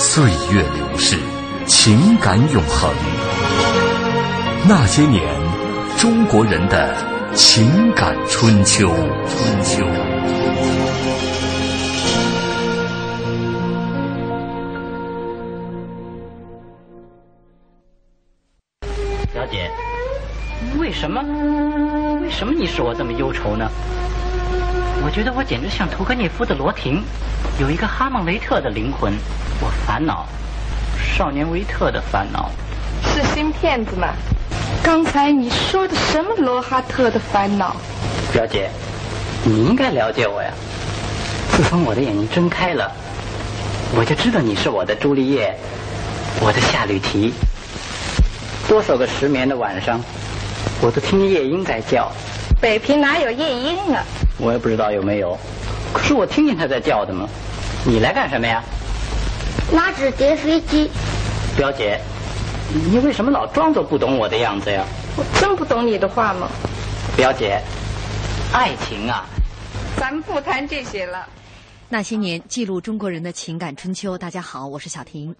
[0.00, 1.18] 岁月流逝，
[1.66, 2.88] 情感永恒。
[4.68, 5.20] 那些年，
[5.96, 6.94] 中国人的
[7.34, 8.88] 情感春秋。
[9.26, 9.84] 春秋。
[19.34, 19.68] 小姐，
[20.78, 21.20] 为什么？
[22.22, 23.68] 为什么你使我这么忧愁呢？
[25.04, 27.02] 我觉得我简直像屠格涅夫的罗婷，
[27.60, 29.12] 有一个哈蒙雷特的灵魂。
[29.60, 30.26] 我烦恼，
[31.16, 32.50] 少年维特的烦恼，
[33.02, 34.08] 是新骗子吗？
[34.82, 37.76] 刚才你说的什么罗哈特的烦恼？
[38.32, 38.68] 表姐，
[39.44, 40.50] 你应该了解我呀。
[41.52, 42.92] 自从我的眼睛睁开了，
[43.96, 45.56] 我就知道你是我的朱丽叶，
[46.40, 47.32] 我的夏吕提。
[48.68, 50.00] 多少个失眠的晚上，
[50.80, 52.12] 我都听夜莺在叫。
[52.60, 54.04] 北平哪有夜莺啊？
[54.38, 55.38] 我也不知道有没有，
[55.92, 57.28] 可是我听见它在叫的嘛。
[57.86, 58.62] 你来干什么呀？
[59.72, 60.90] 拿纸叠飞机。
[61.56, 62.00] 表姐，
[62.90, 64.84] 你为什么老装作不懂我的样子呀？
[65.16, 66.48] 我真不懂你的话吗？
[67.16, 67.60] 表姐，
[68.52, 69.24] 爱情啊，
[69.96, 71.26] 咱们不谈这些了。
[71.88, 74.18] 那些年，记录中国人的情感春秋。
[74.18, 75.34] 大家好，我是小婷。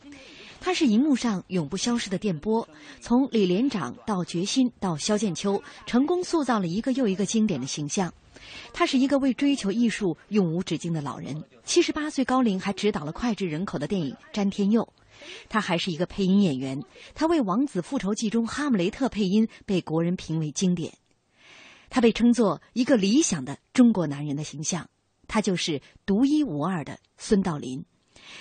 [0.61, 2.69] 他是荧幕上永不消失的电波，
[3.01, 8.13] 从李连长到决心到萧剑秋，成功塑造了一个又一个经典的形象。
[8.73, 14.83] 他是一个为追求艺术永无止境的老人，七十八岁高龄还指导了脍炙人口的电影《詹天佑》。
[15.49, 16.83] 他还是一个配音演员，
[17.15, 20.95] 他为《王子复仇记》中哈姆雷特配音，被国人评为经典。
[21.91, 24.89] 他被称作一个理想的中国男人的形象，
[25.27, 27.85] 他就是独一无二的孙道临。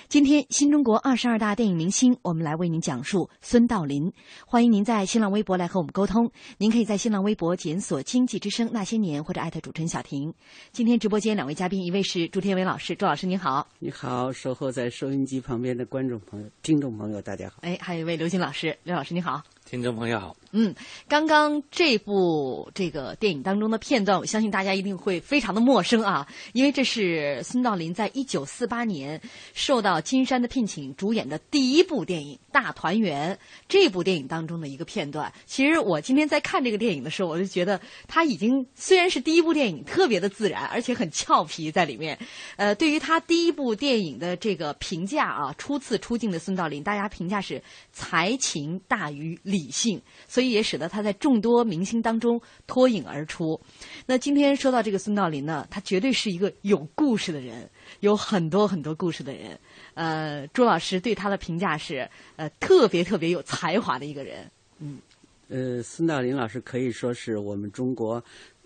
[0.09, 4.13] 今天，新中国二十二大电影明星，我们来为您讲述孙道临。
[4.45, 6.31] 欢迎您在新浪微博来和我们沟通。
[6.57, 10.33] 您可以在新浪微博检索“经济之声那些年”或者艾特主持人小婷。
[10.71, 13.67] 今天直播间两位嘉宾，一位是朱天伟老师，朱老师您好。
[13.79, 17.57] 你好，守候在收音机旁边的观众朋友、听众朋友，大家好。
[17.63, 19.43] 哎，还有一位刘星老师，刘老师你好。
[19.69, 20.33] 听众朋友好。
[20.53, 20.73] 嗯，
[21.09, 29.21] 刚刚这部这个电影当中的片段，我相信大家一定会非常的陌生啊，因为这是孙道临在一九四八年
[29.53, 33.35] 受到金山的聘请主演的第一部电影《大团圆》
[33.67, 35.31] 这部电影当中的一个片段。
[35.45, 42.17] 其实我今天在看这个电影的时候，我就觉得他已经虽然是第一部电影，特别的自然，而且很俏皮在里面。
[42.55, 47.61] 呃，对于他第一部电影的这个评价啊，初次出镜的孙道临，大家评价是
[47.91, 50.01] 才情大于理性。
[50.29, 53.59] 所以也使得他在众多明星当中脱颖而出。
[54.05, 57.69] 那今天说到这个孙道临呢，他绝对是一个有故事的人，
[58.01, 59.57] 有很多很多故事的人。
[59.93, 64.51] 呃，朱老师对他的评价是，呃，特别特别有才华的一个人。
[64.79, 64.99] 嗯，
[65.47, 68.21] 呃，孙道临老师可以说是我们中国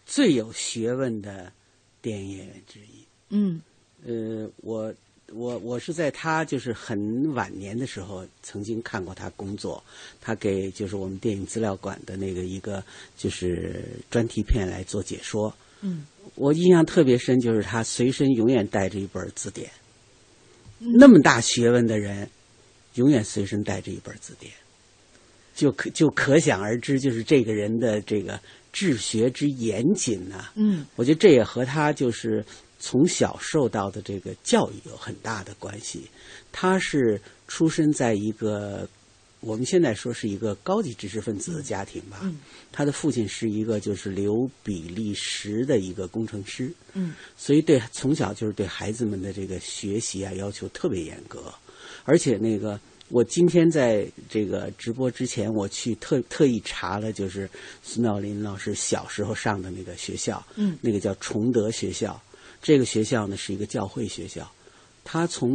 [0.06, 1.52] 最有学问的
[2.02, 3.06] 电影演员之一。
[3.30, 3.62] 嗯，
[4.04, 4.92] 呃，我。
[5.34, 9.84] 我我是在他就是很晚年的时候曾经看过他工作，
[10.20, 12.84] 他给就是我们电影资料馆的那个一个
[13.18, 15.54] 就是专题片来做解说。
[15.82, 16.06] 嗯，
[16.36, 19.70] 我印象特别深，就是他随身永远带着一本字典。
[20.80, 22.30] 那么大学问的人，
[22.96, 24.52] 永远随身带着一本字典，
[25.56, 28.40] 就可就可想而知，就是这个人的这个
[28.74, 30.50] 治学之严谨呐。
[30.56, 32.46] 嗯，我觉得这也和他就是。
[32.82, 36.10] 从小受到的这个教育有很大的关系。
[36.52, 38.86] 他是出生在一个
[39.40, 42.20] 我们现在说是一个高级知识分子的家庭吧。
[42.24, 42.38] 嗯。
[42.74, 46.74] 他的父亲是一个就是留比利时的一个工程师。
[46.94, 47.14] 嗯。
[47.38, 51.54] 所以对从小就是对孩子们的这个学习啊要求特别严格，
[52.04, 52.78] 而且那个。
[53.14, 57.50] 我今天在这个直播之前，我去特特意查了，就是
[57.84, 62.18] 孙道林老师小时候上的那个学校，嗯，那个叫崇德学校。
[62.62, 64.50] 这个学校呢是一个教会学校，
[65.04, 65.52] 他从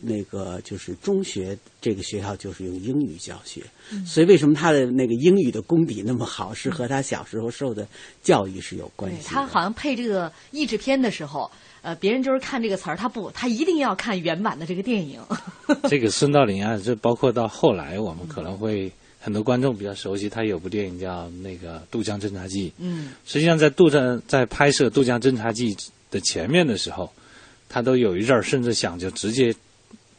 [0.00, 3.62] 那个就是中学这个学校就是用英语教学，
[4.06, 7.86] 所以为什么他的那个英语的功底那么好，是和他小时候受的
[8.22, 9.28] 教育是有关系。
[9.28, 11.50] 他好像配这个译制片的时候。
[11.84, 15.20] 呃，别人就是看这个词儿，他不，他一定要看原版的这个电影。
[15.90, 18.88] 这个孙道临啊，这包括到后来，我们可能会
[19.18, 22.68] 很多观众比较熟悉，他有部电影叫那个《渡江侦察记》。
[22.78, 25.74] 嗯，实际上在渡江在拍摄《渡江侦察记》
[26.12, 27.12] 的前面的时候，
[27.68, 29.52] 他都有一阵儿甚至想就直接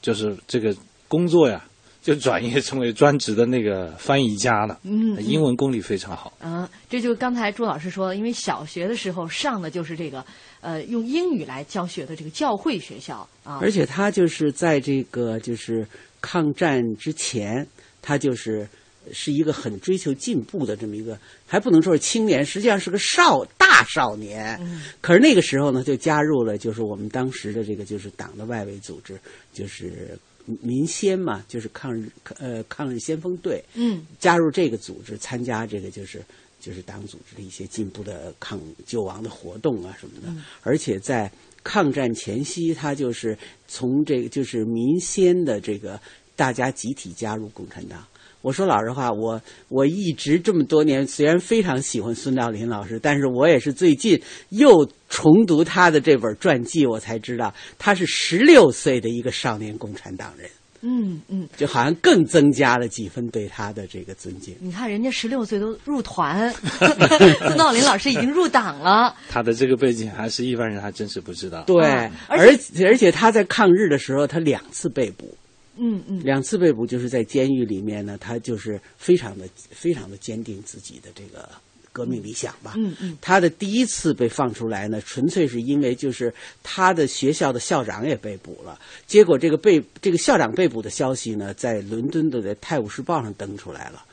[0.01, 0.75] 就是这个
[1.07, 1.63] 工作呀，
[2.01, 4.77] 就转业成为专职的那个翻译家了。
[4.83, 6.33] 嗯，英文功力非常好。
[6.41, 10.25] 嗯，这就刚才朱老师说，因为小学的时候上的就是这个。
[10.65, 15.85] 呃，用英语来教学的这个教会学校啊，而且他就是在这个就是
[16.21, 17.67] 抗战之前，
[18.01, 18.65] 他就是
[19.11, 24.57] 是一个很追求进步的这么一个，还不能说是青年，实际上是个少大少年。
[24.61, 29.19] 嗯，可是那个时候呢，就加入了就是我们当时的这个就是党的外围组织，
[29.53, 33.63] 就是民先嘛，就是抗日呃抗日先锋队。
[33.73, 36.23] 嗯，加入这个组织，参加这个就是。
[36.63, 41.29] 就是党组织的一些进步的抗救亡的活动啊什么的，而且在
[41.61, 45.99] 抗战前夕，他就是从这个就是民先的这个
[46.37, 48.07] 大家集体加入共产党。
[48.43, 60.49] 我说老实话，我我一直这么多年虽然非常喜欢孙道临老师，但是我也是最近又重读他的这本传记，我才知道他是十六岁的一个少年共产党人。
[60.85, 64.53] 嗯嗯，就好像更增加了几分对他的这个尊敬。
[64.59, 66.53] 你看，人家十六岁都入团，
[67.39, 69.15] 孙道临老师已经入党了。
[69.31, 71.63] 他的这个背景还是一般人还真是不知道。
[71.65, 75.33] 对，而且而且他在抗日的时候，他两次被捕。
[75.75, 81.49] 嗯嗯，两次被捕就是在监狱里面呢，他就是非常的非常的坚定自己的这个。
[81.95, 86.33] 革命理想吧，嗯嗯，他的第一次被放出来呢，纯粹是因为就是
[86.63, 94.03] 他的学校的校长也被捕了，结果这个被这个校长被捕的消息呢，在伦敦的《泰晤士报》上登出来了，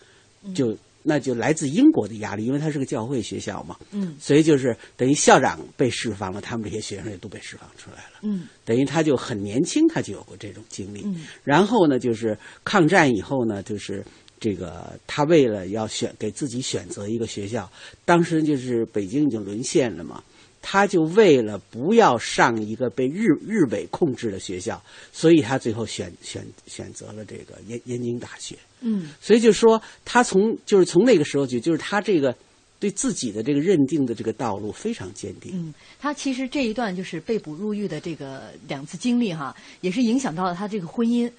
[0.55, 14.05] 就那就来自英国的压力，因为他是个教会学校嘛，嗯，所以就是等于校长被释放了，他们这些学生也都被释放出来了，嗯，等于他就很年轻，他就有过这种经历，嗯，然后呢，就是抗战以后呢，就是。
[14.43, 17.71] 这个他为了要选给自己选择一个学校，
[18.07, 20.25] 当时就是北京已经沦陷了嘛，
[20.63, 28.57] 他就为了不要上一个被日日伪控制的学校，所以他最后选选选择了这个燕燕京大学。
[28.81, 32.35] 嗯，所以就说他从就是从那个时候起就是他这个
[32.79, 35.53] 对自己的这个认定的这个道路非常坚定。
[35.55, 41.31] 嗯，他其实这一段就是被捕入狱的这个两次经历哈，也是影响到了他这个婚姻。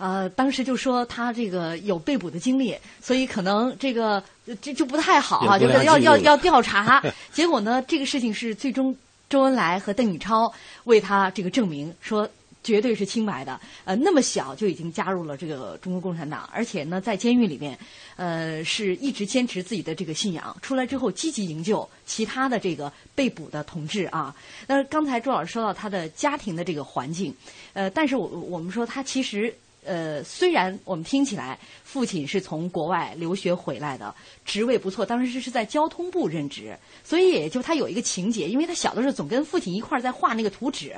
[0.00, 4.22] 呃，当时就说他这个有被捕的经历，所以可能这个
[4.62, 7.04] 就就不太好啊，就是要要要调查。
[7.34, 8.96] 结果呢，这个事情是最终
[9.28, 10.50] 周恩来和邓颖超
[10.84, 12.26] 为他这个证明说
[12.64, 13.60] 绝对是清白的。
[13.84, 17.78] 呃，那么小就已经加入了这个中国共产党，而且呢，在监狱里面，
[18.16, 20.56] 呃，是一直坚持自己的这个信仰。
[20.62, 24.34] 出来之后，积极营救其他的这个被捕的同志啊。
[24.66, 27.34] 那刚才朱老师说到他的家庭的这个环境，
[27.74, 29.54] 呃，但是我我们说他其实。
[29.84, 40.94] 呃，虽然我们听起来父亲是从国外留学回来的，职位不错，当时是在交通部任职，所以也就他有一个情节，因为他小的时候总跟父亲一块儿在画那个图纸，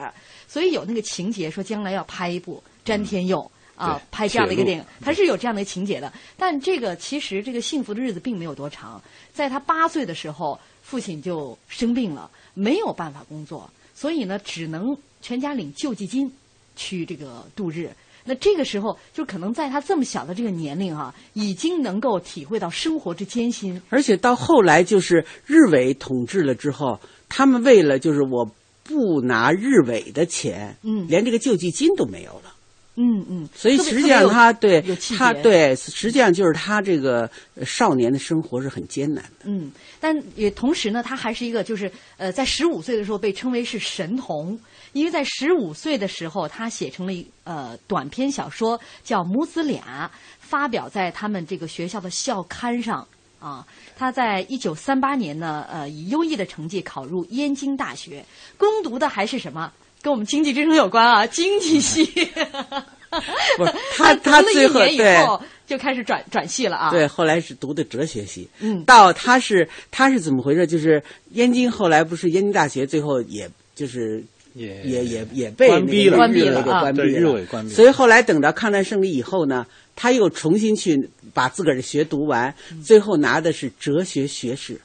[0.48, 6.12] 所以有那个情节说将来要拍一部詹天佑啊，拍这样的一个电影，他是有这样的情节的。
[6.36, 9.00] 但这个其实这个幸福的日子并没有多长，
[9.32, 16.30] 在他八岁的时候，父亲就生病了，没有办法工作，所以呢，只能全家领救济金
[16.74, 17.90] 去这个度日。
[18.24, 23.80] 那这个时候，就可能在他这么小的这个年龄哈，已经能够体会到生活之艰辛。
[23.88, 28.48] 而且到后来，就是日伪统治了之后，他们为了就是我
[28.84, 32.54] 不拿日伪的钱，嗯，连这个救济金都没有了。
[32.94, 33.48] 嗯嗯。
[33.54, 34.80] 所以实际上他对
[35.16, 37.28] 他对实际上就是他这个
[37.64, 39.46] 少年的生活是很艰难的。
[39.46, 44.58] 嗯，但也同时呢，他还是一个就是呃，在十五岁的时候被称为是神童。
[44.92, 53.06] 因为在十五岁的时候，他写成了一呃短篇小说，叫《母子俩》，发表在他们这个学校的校刊上
[53.40, 53.66] 啊。
[53.96, 58.24] 他在一九三八年呢，呃，以优异的成绩考入燕京大学，
[58.58, 59.72] 攻读的还是什么？
[60.02, 62.04] 跟我们经济之声有关啊，经济系。
[63.58, 65.28] 不是他，他最后对
[65.66, 66.90] 就开始转转系了啊。
[66.90, 68.48] 对，后来是读的哲学系。
[68.58, 70.66] 嗯，到他是他是怎么回事？
[70.66, 77.74] 就是燕京后来不是燕京大学，最后也就是也也也也被关闭了，关闭了，关闭了，日伪关闭。
[77.74, 79.66] 所以后来等到抗战胜利以后呢，
[79.96, 82.54] 他又重新去把自个儿的学读完，
[82.84, 84.80] 最后拿的是哲学学士。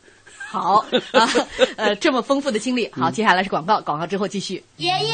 [0.50, 1.30] 好啊，
[1.76, 2.90] 呃，这么丰富的经历。
[2.94, 4.64] 好，接下来是广告，广告之后继续。
[4.78, 5.14] 爷爷，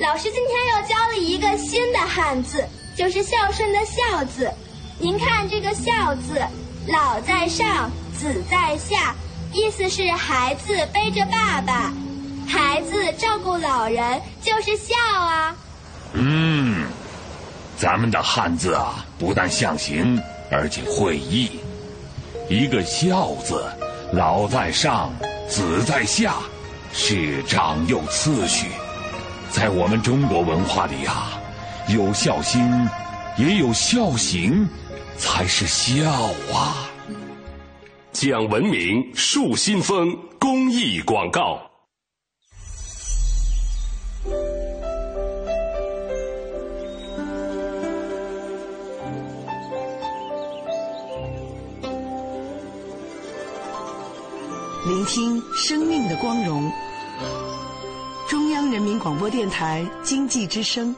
[0.00, 2.64] 老师今天又教了一个新的汉字，
[2.96, 4.50] 就是孝顺的孝字。
[4.98, 6.40] 您看这个孝字，
[6.88, 9.14] 老在上，子在下，
[9.52, 11.92] 意思是孩子背着爸爸，
[12.46, 15.56] 孩子照顾老人，就是孝啊。
[16.14, 16.86] 嗯，
[17.76, 20.20] 咱们的汉字啊，不但象形，
[20.50, 21.60] 而且会意。
[22.48, 23.64] 一个孝字。
[24.12, 25.10] 老在上，
[25.48, 26.34] 子在下，
[26.92, 28.66] 是长幼次序。
[29.50, 31.40] 在我们中国文化里啊，
[31.88, 32.62] 有孝心，
[33.38, 34.68] 也有孝行，
[35.16, 36.10] 才是孝
[36.52, 36.90] 啊。
[38.12, 41.71] 讲文明树新风公益广告。
[54.84, 56.68] 聆听生命的光荣。
[58.28, 60.92] 中央人民广播电台经济之声。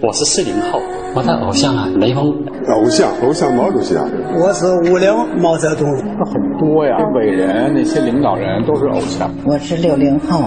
[0.00, 0.80] 我是四零后，
[1.16, 2.32] 我的偶像啊，雷锋。
[2.68, 4.04] 偶像，偶像毛主席啊。
[4.38, 5.88] 我是五零毛泽东。
[5.88, 9.34] 很多呀，伟人那些领导人都是偶像。
[9.44, 10.44] 我是六零后，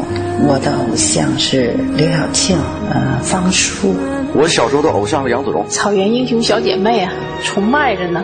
[0.48, 2.58] 我的偶像是刘晓庆，
[2.90, 3.94] 呃，方舒。
[4.34, 5.68] 我小时候的偶像是杨子荣。
[5.68, 7.12] 草原英雄小姐妹啊，
[7.44, 8.24] 崇拜着呢。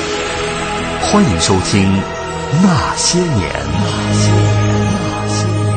[1.01, 1.81] 欢迎收听
[2.63, 3.27] 《那些年》。
[3.33, 5.71] 那些年，那些年。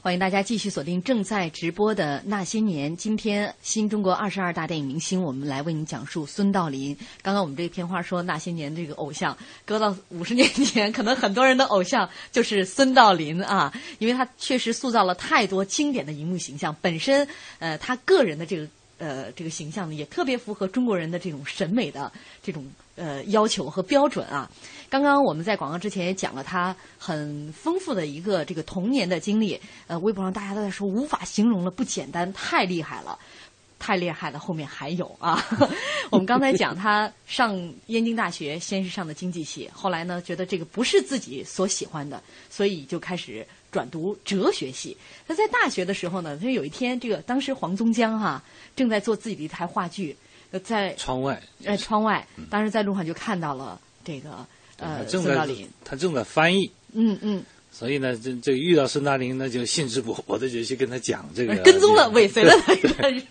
[0.00, 2.92] 欢迎大家继续锁定正在直播的《那些年》。
[2.96, 6.96] 今天新中国二十二大电影明星，我们来为您讲述孙道临。
[7.20, 16.74] 刚刚我们这片花说《那些年》这个偶像，搁到五十年前，可能很多人的偶像就是孙道临啊，因为他确实塑造了太多经典的荧幕形象。
[16.80, 17.28] 本身，
[17.58, 18.66] 呃，他个人的这个。
[19.00, 22.64] 呃，这个形象呢，也特别符合中国人的这种审美的这种
[22.96, 24.48] 呃要求和标准啊。
[24.90, 33.18] 刚刚我们在广告之前也讲了他很丰富的一个这个童年的经历，呃，微博上大家都在说无法形容了，不简单，太厉害了，
[33.78, 34.38] 太厉害了。
[34.38, 35.42] 后面还有啊，
[36.10, 43.46] 我们刚才讲他上燕京大学，先是上的经济系，后来呢觉得这个不是自己所喜欢的，所以就开始。
[43.70, 44.96] 转读哲学系，
[45.26, 48.42] 他在大学的时候呢，他有一天，这个当时黄宗江哈
[48.74, 50.16] 正在做自己的一台话剧，
[50.64, 54.46] 在窗外，在窗外，当时在路上就看到了这个
[54.78, 57.44] 呃孙道临，他正在翻译，嗯嗯。
[57.72, 63.22] 所以呢，这这遇到孙大林，那就兴致勃勃的就去跟他讲这个， 跟踪了，尾随了他一段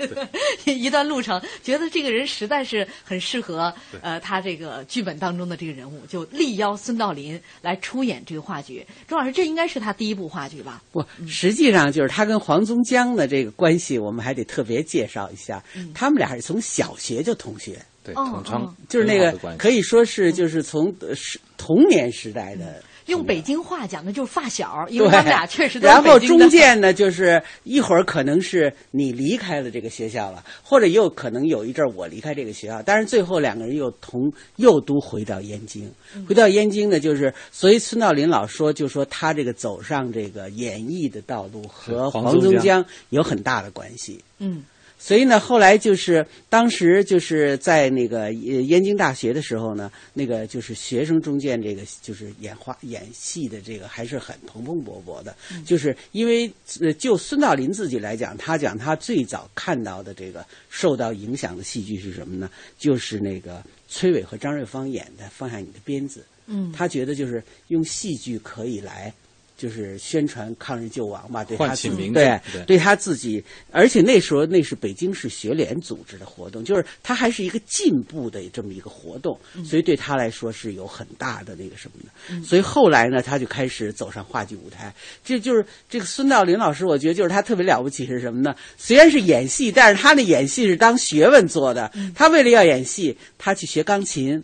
[0.65, 8.83] 一段路程，觉得这个人实在是很适合呃他这个剧本当中的这个人物，就力邀孙道临来出演这个话剧。
[9.07, 10.81] 钟老师，这应该是他第一部话剧吧？
[10.91, 15.63] 不，实际上就是他跟黄宗江的这个关系，我们还得特别介绍一下。
[15.93, 22.81] 他们俩是从小学就同学，对，同窗，就是那个可以说是就是从是童年时代的。
[23.09, 25.79] 用北京话讲的就是发小，因为他们俩确实。
[25.79, 35.91] 然后中间呢，就是一会儿可能是你离开了这个学校了，或者也有可能有一阵我离开这个学校，但是最后两个人又同又都回到燕京。
[36.27, 44.23] 回到燕京呢，就是所以孙道临老说，就说他这个走上这个演艺的道路和黄宗江有很大的关系。
[44.37, 44.63] 嗯。
[45.01, 55.33] 所以呢，后来就是当时就是在那个燕京大学的时候呢，那个就是学生中间这个就是演话演戏的这个还是很蓬蓬勃勃的。
[55.65, 56.51] 就是因为
[56.99, 62.49] 就孙道临自己来讲，他讲他最早看到的这个受到影响的戏剧是什么呢？
[62.77, 66.19] 就是那个崔伟和张瑞芳演的《放下你的鞭子》。
[66.51, 69.13] 嗯，他觉得就是用戏剧可以来
[69.59, 82.41] 就是宣传抗日救亡嘛，对他自己对对他自己，而且那时候那是北京市学联组织的活动，就是他还是一个进步的这么一个活动，所以对他来说是有很大的那个什么的。
[82.45, 84.93] 所以后来呢，他就开始走上话剧舞台。
[85.25, 88.55] 这就是这个孙道临老师，我觉得就是他特别了不起是什么呢？
[88.77, 91.91] 虽然是演戏，但是他那演戏是当学问做的。
[92.15, 94.41] 他为了要演戏，他去学钢琴，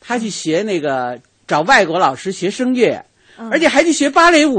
[0.00, 3.04] 他去学那个找外国老师学声乐。
[3.50, 4.54] 而且还得学芭蕾舞，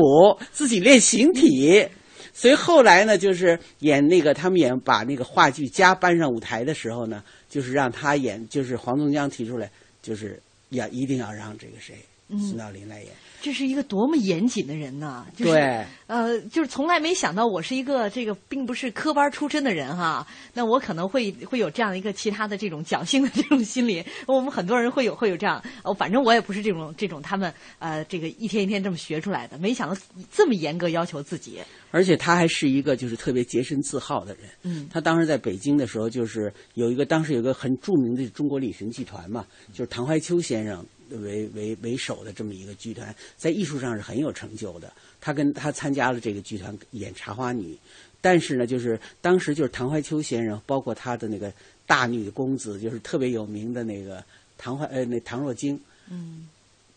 [0.52, 1.88] 自己练形体。
[2.34, 9.70] 所以后来呢，就是演那个他们演把那个话剧家搬上舞台的时候呢，就是让他演，就是黄宗江提出来，
[10.02, 11.96] 就是要一定要让这个谁
[12.30, 13.12] 孙道临来演。
[13.42, 15.26] 这是一个多么严谨的人呐！
[15.36, 24.04] 就是、对，呃，就是从来没想到我是一个这个并不是科班出身的人哈，那我可能会会有这样一个其他的这种侥幸的这种心理。
[24.28, 30.00] 我们很多人会有会有这样，哦，反正我也不是这种这种他们呃这个一天一天这么学出来的，没想到
[30.32, 31.60] 这么严格要求自己。
[31.92, 34.44] 而且他还是一个就是特别洁身自好的人。
[34.64, 40.86] 嗯，他当时在北京的时候，就是有一个当时有一个很著名的中国旅行剧团嘛，就是唐怀秋先生。
[41.10, 44.92] 为为为首的这么一个剧团，在艺术上是很有成就的。
[45.22, 47.74] 他跟他参加了这个剧团演《茶花女》，
[48.22, 51.52] 但是呢，就是当时就是唐怀秋先生，包括他的那个
[51.86, 54.24] 大女公子，就是特别有名的那个
[54.58, 55.78] 唐怀呃那唐若晶，
[56.10, 56.48] 嗯，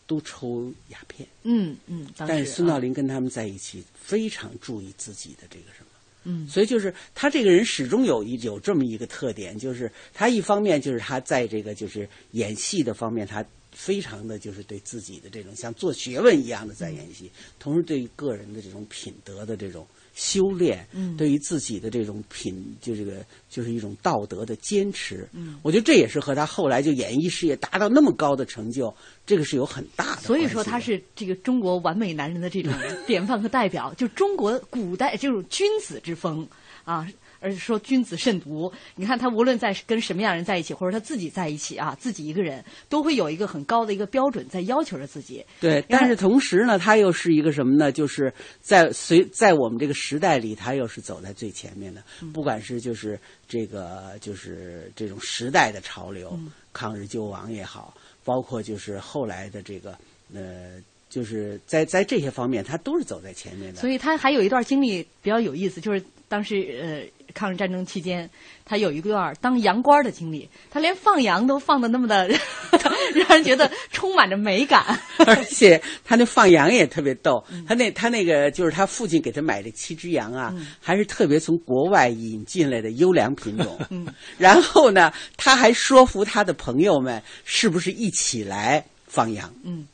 [0.07, 2.07] 都抽鸦片，嗯嗯。
[2.15, 5.87] 但是孙道临跟他们在一起，非常注意自己的这个什么，
[6.23, 13.43] 嗯，所以就是他这个人始终有一有这么一个特点，就是他一方面就是他在这个就是演戏的方面，他。
[13.73, 30.21] 非常的就是对自己的这种像做学问一样的在演戏，同时对于个人的这种品德的这种修炼，嗯，对于自己的这种品，就这个就是一种道德的坚持，嗯，我觉得这也是和他后来就演艺事业达到那么高的成就，这个是有很大的。
[30.21, 32.71] 所以说他是这个中国完美男人的这种
[33.07, 36.47] 典范和代表，就中国古代这种君子之风
[36.83, 37.07] 啊。
[37.43, 45.45] 而是说君子慎独，你看他无论在跟什么样人在一起，或者他自己在一起啊，自己一个人都会有一个很高的一个标准在要求着自己。
[45.59, 47.91] 对，但是同时呢，他又是一个什么呢？
[47.91, 52.01] 就是在随在我们这个时代里，他又是走在最前面的。
[52.33, 59.97] 不管是就是这个就是这种时代的潮流，嗯、抗日救亡也好，包括就是后来的这个
[60.33, 60.81] 呃。
[61.09, 63.79] 就是在在这些方面，他都是走在前面的。
[63.79, 67.03] 所以他还有一段经历比较有意思，就是当时呃
[67.33, 68.29] 抗日战争期间，
[68.65, 72.27] 他有一段当洋官的经历，他连放羊都放的那么的
[73.15, 74.99] 让人觉得充满着美感。
[75.25, 83.79] 而且他那放羊也特别逗，他那他那个就是他父亲给他买的七只羊啊，嗯、还是特别从国外引进来的优良品种。
[83.89, 89.53] 嗯、然后呢，他还说服他的朋友们是不是一起来放羊。
[89.63, 89.87] 嗯。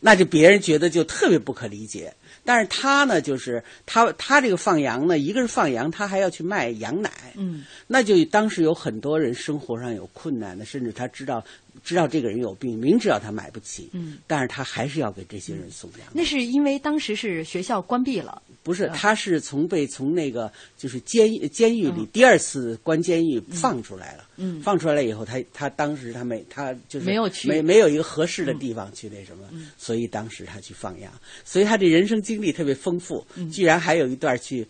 [0.00, 2.14] 那就别人觉得就特别不可理解，
[2.48, 11.44] 但是他呢，就是他他这个放羊呢，一个是放羊，他还要去卖羊奶，嗯，那就当时有很多人生活上有困难的，甚至他知道
[11.84, 16.08] 知道这个人有病，明知道他买不起，嗯，但是他还是要给这些人送粮。
[16.12, 24.24] 那是因为当时是学校关闭了，不是，他是从被从那个就是监监狱里第二次关监狱放出来了。
[24.36, 31.12] 嗯，放出来了以后，他他当时他没他就是没有去，没没有一个合适的地方去那什么，嗯、所以当时他去放羊，
[31.44, 34.66] 所以他的人生经历特别丰富，嗯、居然还有一段去。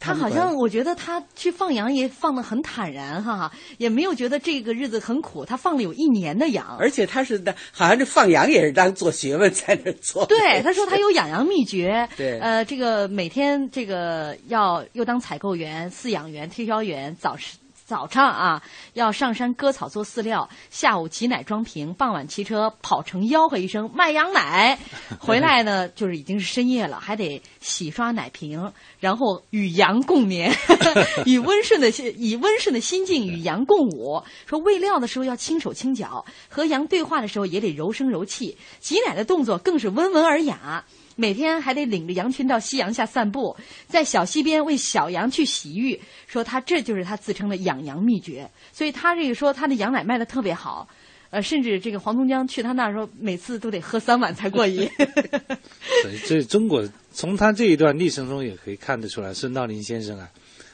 [0.00, 5.44] 他好像我觉得他去放羊也放得很坦然哈，也没有觉得这个日子很苦。
[5.44, 10.24] 他放了有一年的羊，而且他是的，好像这放羊也是当做学问在那做。
[10.24, 12.08] 对，他说他有养羊秘诀。
[12.16, 17.59] 对，呃，这个每天这个要又当采购员、饲养员、推销员，早晨。
[17.90, 24.78] 早上啊，要上山割草做饲料；下午挤奶装瓶；傍晚骑车跑城吆喝一声卖羊奶。
[25.18, 30.54] 回来呢，就是已经是深夜了，还得洗刷奶瓶，然后与羊共眠，
[31.26, 34.22] 以温顺的心以温顺的心境与羊共舞。
[34.46, 40.84] 说喂料的时候要轻手轻脚，和羊对话的时候也得柔声柔气，挤奶的动作更是温文尔雅。
[41.20, 43.54] 每天还得领着羊群到夕阳下散步，
[43.86, 48.50] 在小溪边为小羊去洗浴，说他这就是他自称的养羊秘诀。
[48.72, 50.88] 所以他这个说他的羊奶卖的特别好，
[51.28, 54.88] 呃，甚至这个黄宗江去他那儿说，每次都得喝三碗才过瘾。
[56.02, 60.30] 所以这中国从他这一段历程中也可以看得出来，孙道临先生啊，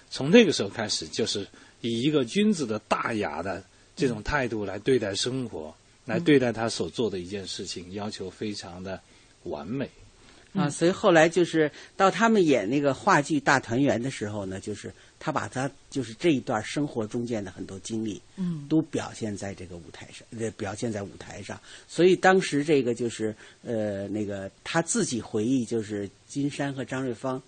[0.08, 1.44] 从那个时候开始就是
[1.80, 3.60] 以一个君子的大雅的
[3.96, 9.00] 这种态度来对待生活，来对待他所做的一件事情，要求非常的
[9.42, 9.90] 完美。
[10.56, 21.60] 啊，所以后来就是到他们演那个话剧《大团圆》的时候呢，就是他把他就是这一段生活中间的很多经历，嗯，都表现在这个舞台上，呃，表现在舞台上。
[21.86, 27.42] 所以当时这个就是呃，那个他自己回忆，就是金山和张瑞芳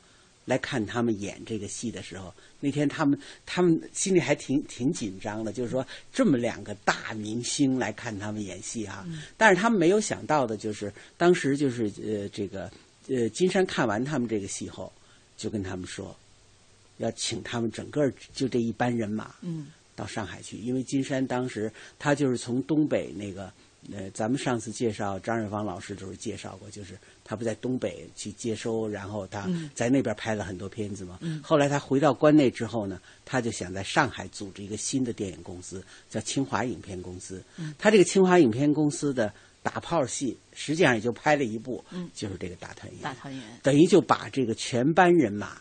[0.45, 9.23] 来看他们演这个戏的时候，那天他们他们心里还挺挺紧张的，就是说这么两个大明星来看他们演戏哈、嗯。
[9.37, 12.71] 但是他们没有想到的就是，当时就是呃这个
[13.09, 14.93] 呃金山看完他们这个戏后，
[15.37, 16.15] 就跟他们说，
[16.99, 23.53] 要请他们整个就这一班人马，嗯，到上海去，因为金山当时他就是从东北那个
[23.93, 29.71] 呃，咱们上次介绍张瑞芳老师的时候介绍过，就是他不在东北去接收，然后他嗯。
[29.75, 31.19] 在那边拍了很多片子嘛。
[31.23, 31.41] 嗯。
[31.43, 37.41] 后来他回到关内之后呢，他就想在上海组织一个新的电影公司，叫清华影片公司。
[37.57, 37.73] 嗯。
[37.79, 42.09] 他这个清华影片公司的打炮戏，实际上也就拍了一部，嗯。
[42.15, 43.03] 就是这个大团圆。
[43.03, 45.59] 大团圆等于就把这个全班人马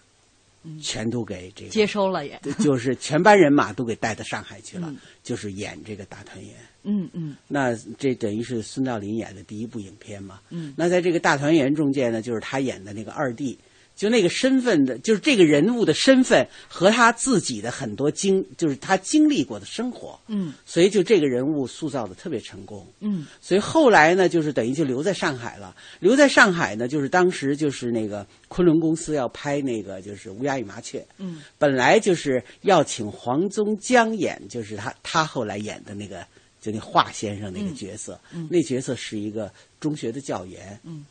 [0.63, 0.79] 嗯。
[0.79, 4.97] 全都给这个接收了也，就是全班人马都给带到上海去了，嗯。
[5.23, 6.53] 就是演这个大团圆。
[6.83, 7.36] 嗯嗯。
[7.47, 10.39] 那这等于是孙道临演的第一部影片嘛。
[10.49, 10.73] 嗯。
[10.77, 13.57] 那在这个大团圆中间呢，就是他演的那个二弟，
[13.97, 20.53] 就那个身份的，就是这个人物的身份和他自己的很多经，就是他经历过的生活，嗯。
[20.67, 22.86] 所以就这个人物塑造的特别成功。
[22.99, 23.25] 嗯。
[23.41, 25.75] 所以后来呢，就是等于就留在上海了。
[25.99, 31.41] 留在上海呢，就是当时就是那个昆仑公司要拍那个就是《乌鸦与麻雀》，嗯。
[31.57, 36.23] 本来就是要请黄宗江演，就是他他后来演的那个
[36.62, 38.47] 就那华先生那个角色，嗯嗯。
[38.51, 40.79] 那角色是一个中学的教员。
[40.83, 41.03] 嗯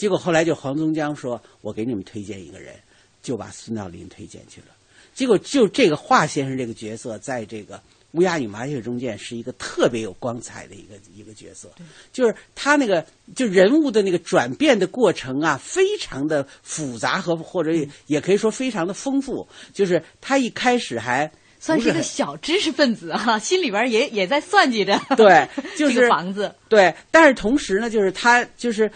[0.00, 2.74] 结果后来就黄宗江说：“我给你们推荐一个人，
[3.22, 4.68] 就把孙道临推荐去了。”
[5.12, 7.76] 结果就这个华先生这个角色，在这个
[8.12, 11.70] 《乌鸦与麻雀》中间是一个特别有光彩的一个一个角色，
[12.14, 13.04] 就是他那个
[13.36, 19.46] 就人物的那个转变的过程啊，非常的复杂和或者也也可以说非常的丰富。
[19.74, 28.90] 就是他一开始还算是一个小知识分子啊， 心里边也也在算计着，对，就是房子，对，但是同时呢，就是他就是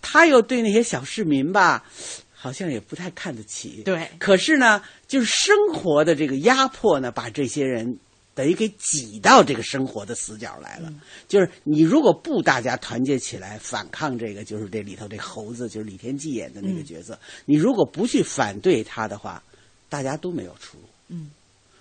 [0.00, 1.84] 他又对那些小市民吧，
[2.32, 3.82] 好像也不太看得起。
[3.84, 7.98] 对可是呢，就是生活的这个压迫呢，把这些人
[8.34, 10.92] 等于给挤到这个生活的死角来了。
[11.26, 19.42] 就是你如果不大家团结起来反抗这个，就是这里头这猴子，就是李天骥演的那个角色，你如果不去反对他的话，
[19.88, 20.84] 大家都没有出路。
[21.08, 21.30] 嗯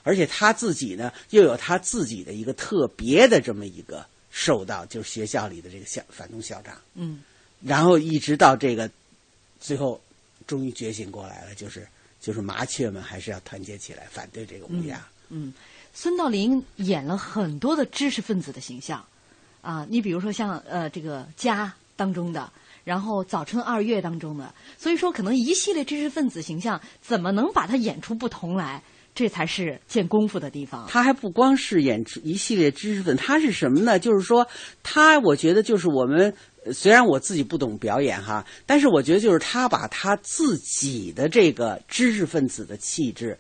[0.03, 7.21] 而且他自己呢，又有他自己的一个特别的这么一个受到，就是学校里的这个校反动校长，嗯
[7.63, 8.89] 然后一直到这个
[9.59, 9.99] 最后
[10.45, 11.87] 终于觉醒过来了，就是
[12.19, 15.05] 就是麻雀们还是要团结起来反对这个乌鸦。
[15.29, 15.53] 嗯，
[15.93, 19.05] 孙道临演了很多的知识分子的形象
[19.61, 22.51] 啊，你比如说像呃这个家当中的。
[22.83, 28.81] 然后早春二月当中的，所以说可能一系列知识分子形象怎么能把它演出不同来，
[29.17, 30.85] 这才是见功夫的地方。
[30.87, 33.97] 他还不光是演一系列知识分子，他是什么呢？
[33.97, 34.47] 就是说，
[34.83, 36.31] 他我觉得就是我们
[36.63, 43.35] 呃虽然我自己不懂表演哈，但是我觉得就是他把他自己的这个知识分子的气质，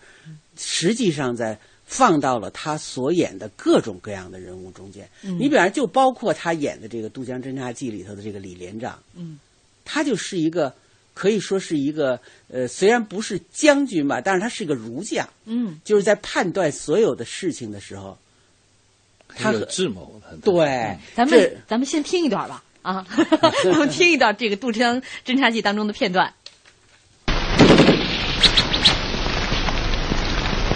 [0.57, 5.07] 实际上在放到了他所演的各种各样的人物中间。
[5.21, 9.37] 嗯你比方就包括他演的这个《渡江侦察记》里头的这个李连长，嗯
[9.85, 10.73] 他就是一个
[11.17, 15.27] 可以说是一个呃，虽然不是将军吧，但是他是一个儒将。
[15.45, 18.17] 嗯就是在判断所有的事情的时候，
[19.35, 20.37] 他很有智谋的。
[20.43, 23.03] 对，咱们咱们先听一段吧啊，
[23.65, 26.31] 我们听一段这个《杜江侦察记》当中的片段。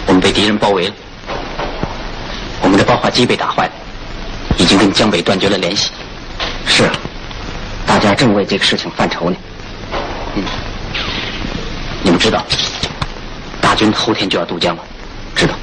[0.08, 0.94] 我们被敌人包围了，
[2.62, 3.72] 我们的爆话机被打坏了，
[4.58, 5.90] 已经跟江北断绝了联系。
[6.66, 6.92] 是啊，
[7.86, 9.36] 大家正为这个事情犯愁呢。
[10.34, 10.42] 嗯，
[12.02, 12.44] 你们知道，
[13.60, 14.82] 大军后天就要渡江了，
[15.36, 15.54] 知道？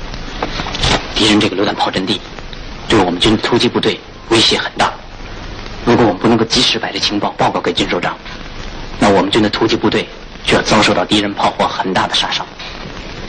[1.16, 2.22] 敌人这个榴弹炮阵地，
[2.88, 4.92] 对我们军突击部队威胁很大。
[5.86, 8.16] 如果我们不能够及时把这情报报告给军首长，
[9.00, 10.08] 那我们军的突击部队
[10.46, 12.46] 就要遭受到敌人炮火很大的杀伤。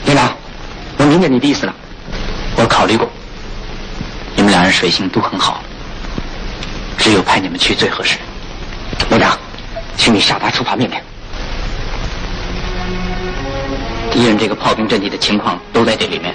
[0.04, 0.32] 连长，
[0.98, 1.74] 我明白你的意思了，
[2.56, 3.08] 我考虑过，
[4.36, 5.62] 你们两人水性都很好，
[6.98, 8.18] 只有派你们去最合适。
[9.08, 9.38] 连长，
[9.96, 10.96] 请你下达处罚命令。
[14.12, 16.34] 敌人这个炮兵阵地的情况都在这里面，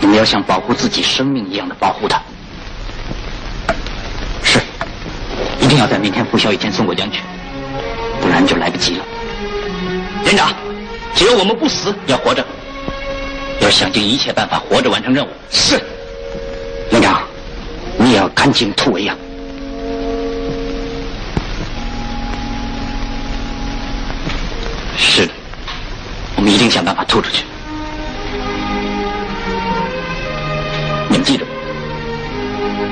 [0.00, 2.20] 你们要像保护自己生命一样的保护他。
[4.42, 4.60] 是，
[5.60, 7.22] 一定要在明天拂晓以前送过江去，
[8.20, 9.04] 不然就来不及了。
[10.24, 10.52] 连长，
[11.14, 12.46] 只要我们不死，要活着，
[13.60, 15.28] 要想尽一切办法活着完成任务。
[15.50, 15.80] 是，
[16.90, 17.22] 连长，
[17.98, 19.16] 你也要赶紧突围呀、
[26.40, 27.44] 我们一定想办法吐出去。
[31.10, 31.44] 你们记住，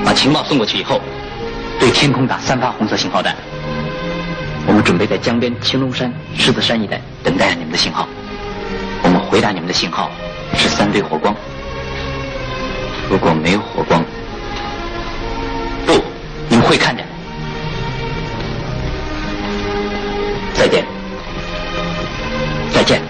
[0.05, 1.01] 把情报送过去以后，
[1.79, 3.35] 对天空打三发红色信号弹。
[4.67, 8.07] 我们准备在江边青龙山、狮子山一带等待你们的信号。
[9.01, 10.11] 我们回答你们的信号
[10.55, 11.35] 是三堆火光。
[13.09, 14.05] 如果没有火光，
[15.87, 15.93] 不，
[16.49, 17.03] 你们会看见。
[20.53, 20.85] 再见，
[22.71, 23.01] 再见。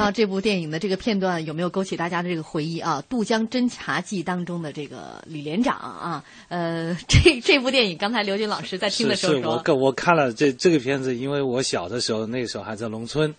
[0.00, 3.04] 知道这部电影的这个片段有没有勾起大家的这个回忆啊？
[3.10, 13.34] 《渡江侦察记》当中的这个李连长啊，呃，这这部电影刚才刘军老师在听的时候说，我我看了这这个片子，因为我小的时候那时候还在农村，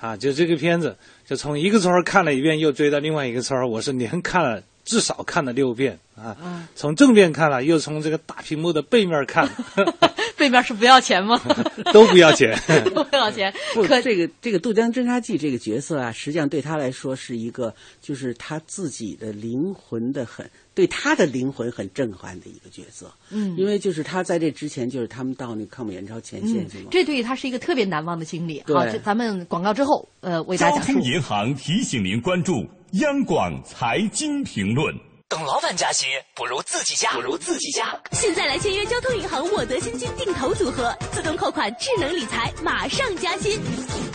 [0.00, 9.46] 啊，就这个片子就从一个村看了一遍，又追到另外一个村我是连看了至少看了六遍啊，从正面看了，又从这个大屏幕的背面看。
[10.38, 11.38] 背面是不要钱吗？
[11.92, 12.56] 都不要钱，
[12.94, 13.52] 都 不要钱。
[13.86, 23.12] 可这个这个渡江侦察记这个角色啊，实际上对他来说是一个，就是他自己的灵魂的很，对他的灵魂很震撼的一个角色。
[23.30, 26.84] 嗯，因为就是他在这之前，就是他们到那抗美援朝前线去嘛。
[26.88, 28.62] 这对于他是一个特别难忘的经历。
[28.64, 30.78] 好，这咱们广告之后，呃，为大家。
[30.78, 34.94] 交通银行提醒您关注央广财经评论。
[35.28, 38.00] 等老板加薪，不如自己加，不如自己加。
[38.12, 43.58] 现在来签约交通银行沃德新金定投组合，自动扣款，智能理财，马上加薪，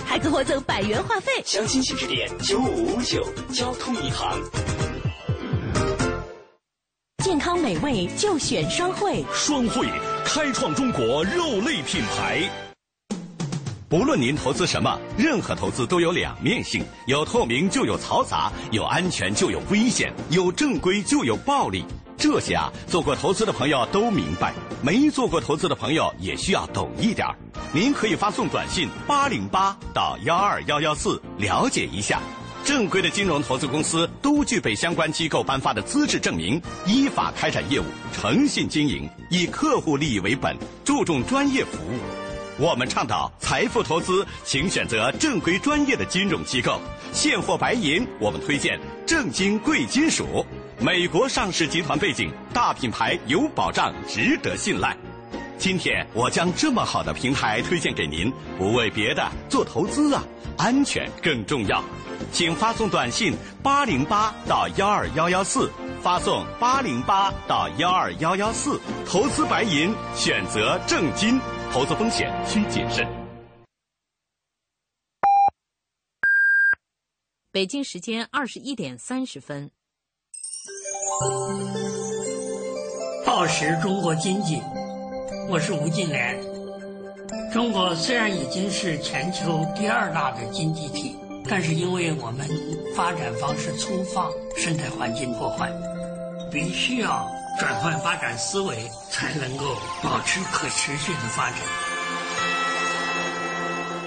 [0.06, 1.30] 还可获赠百元话费。
[1.44, 3.22] 详情请致电九五五九
[3.52, 4.40] 交通银行。
[7.24, 9.88] 健康美味就选双汇，双汇
[10.26, 12.42] 开创中国肉类品牌。
[13.88, 21.86] 不论您投资什么，任何投资都有两面性，有透明就有嘈杂，有安全就有危险，有正规就有暴利。
[22.18, 27.34] 这些啊，做过投资的朋友都明白，没做过投资的朋友也需要懂一点儿
[27.72, 32.20] 您可以发送短信八零八到幺二幺幺四了解一下。
[32.64, 42.00] 正规的金融投资公司都具备相关机构颁发的资质证明，依法开展业务，诚信经营，以客户利益为本，注重专业服务。
[42.58, 46.80] 我们倡导财富投资，请选择正规专业的金融机构。
[47.12, 50.46] 现货白银，我们推荐正金贵金属。
[50.80, 54.96] 美国上市集团背景，大品牌有保障，值得信赖。
[55.58, 60.24] 今天我将这么好的平台推荐给您，不为别的，做投资啊，
[60.58, 61.84] 安全更重要。
[62.32, 65.72] 请发送短信八零八到幺二幺幺四，
[66.02, 71.40] 发送八零八到幺二幺幺四，投资白银，选择正金。
[71.72, 73.04] 投资风险需谨慎。
[77.52, 79.72] 北京时间二十一点三十分。
[83.26, 84.62] 报时中国经济，
[85.50, 86.38] 我是吴敬琏。
[87.52, 91.13] 中国虽然已经是全球第二大的经济体，
[91.50, 92.48] 但是因为我们
[92.96, 95.72] 发展方式粗放，生态环境破坏，
[96.52, 97.30] 必须要。
[97.60, 101.60] 转换发展思维，才能够保持可持续的发展。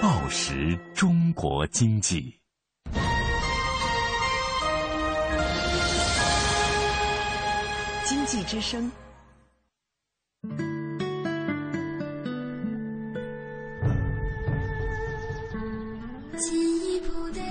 [0.01, 2.37] 报时中国经济，
[8.03, 8.91] 经济之声，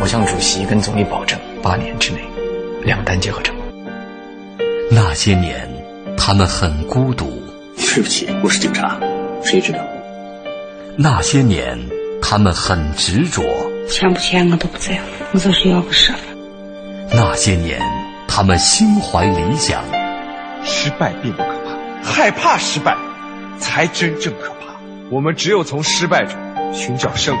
[0.00, 2.20] 我向主席跟总理保证，八年之内
[2.82, 3.64] 两弹结合成功。
[4.90, 5.68] 那些年，
[6.16, 7.42] 他们很孤独。
[7.76, 8.98] 对不起，我是警察。
[9.42, 9.78] 谁知道？
[10.96, 11.78] 那些年，
[12.20, 13.42] 他们很执着。
[13.88, 15.00] 钱不钱我都不在乎，
[15.32, 16.24] 我就是要个身份。
[17.12, 17.80] 那些年，
[18.26, 19.82] 他们心怀理想。
[20.64, 22.96] 失败并不可怕，害怕失败
[23.58, 24.74] 才真正可怕。
[25.10, 26.36] 我们只有从失败中
[26.74, 27.40] 寻找胜利，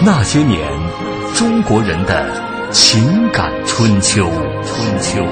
[0.00, 0.66] 那些年，
[1.34, 2.26] 中国人的
[2.72, 4.28] 情感春秋。
[4.64, 5.22] 春秋。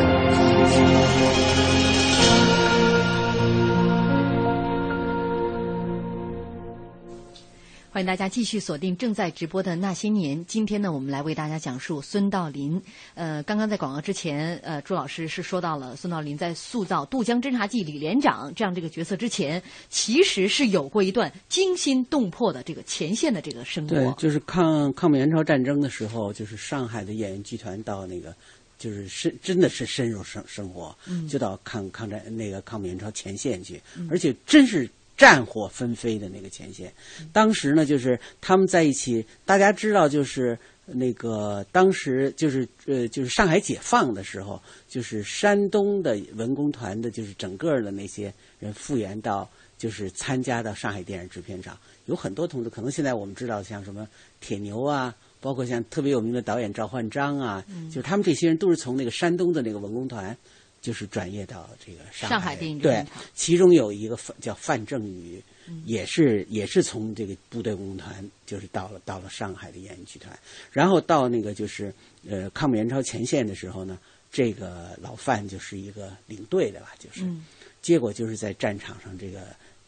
[8.00, 10.42] 欢迎大家继续锁定正在直播的那些年。
[10.46, 12.80] 今天呢，我们来为大家讲述孙道临。
[13.12, 23.94] 呃，刚刚在广告之前，呃，朱老师是说到了孙道临在塑造渡江侦察记李连长这样这个角色之前，其实是有过一段惊心动魄的这个前线的这个生活。
[23.94, 28.34] 对，就是抗抗美援朝战争的时候，就是上海的演员剧团到那个，
[28.78, 34.88] 就是深真的是深入生生活，嗯就到抗抗战那个抗美援朝前线去，嗯而且真是。
[35.20, 36.90] 战火纷飞的那个前线，
[37.30, 54.08] 当时呢，就是他们在一起，大家知道，就是那个当时就是呃，就是上海解放的时候，就是山东的文工团的，就是整个的那些人复员到，就是参加到上海电影制片厂，有很多同志，可能现在我们知道，像什么
[54.40, 60.34] 铁牛啊，包括像特别有名的导演赵焕章啊，嗯就是他们这些人都是从那个山东的那个文工团。
[60.80, 65.82] 就是转业到这个上海，对其中有一个范叫范正宇，嗯。
[65.84, 70.38] 也是也是从这个部队文工团，就是到了到了上海的演艺剧团，
[70.72, 71.92] 然后到那个就是
[72.28, 73.98] 呃抗美援朝前线的时候呢，
[74.32, 77.44] 这个老范就是一个领队的吧，就是，嗯。
[77.82, 79.40] 结果就是在战场上这个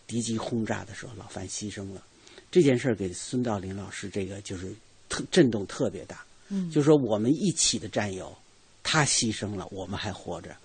[0.06, 2.02] 敌机轰炸的时候，老范牺牲了，
[2.50, 4.72] 这件事儿给孙道临老师这个就是
[5.08, 6.70] 特震动特别大，嗯。
[6.70, 8.34] 就是说我们一起的战友，
[8.82, 10.56] 他牺牲了，我们还活着，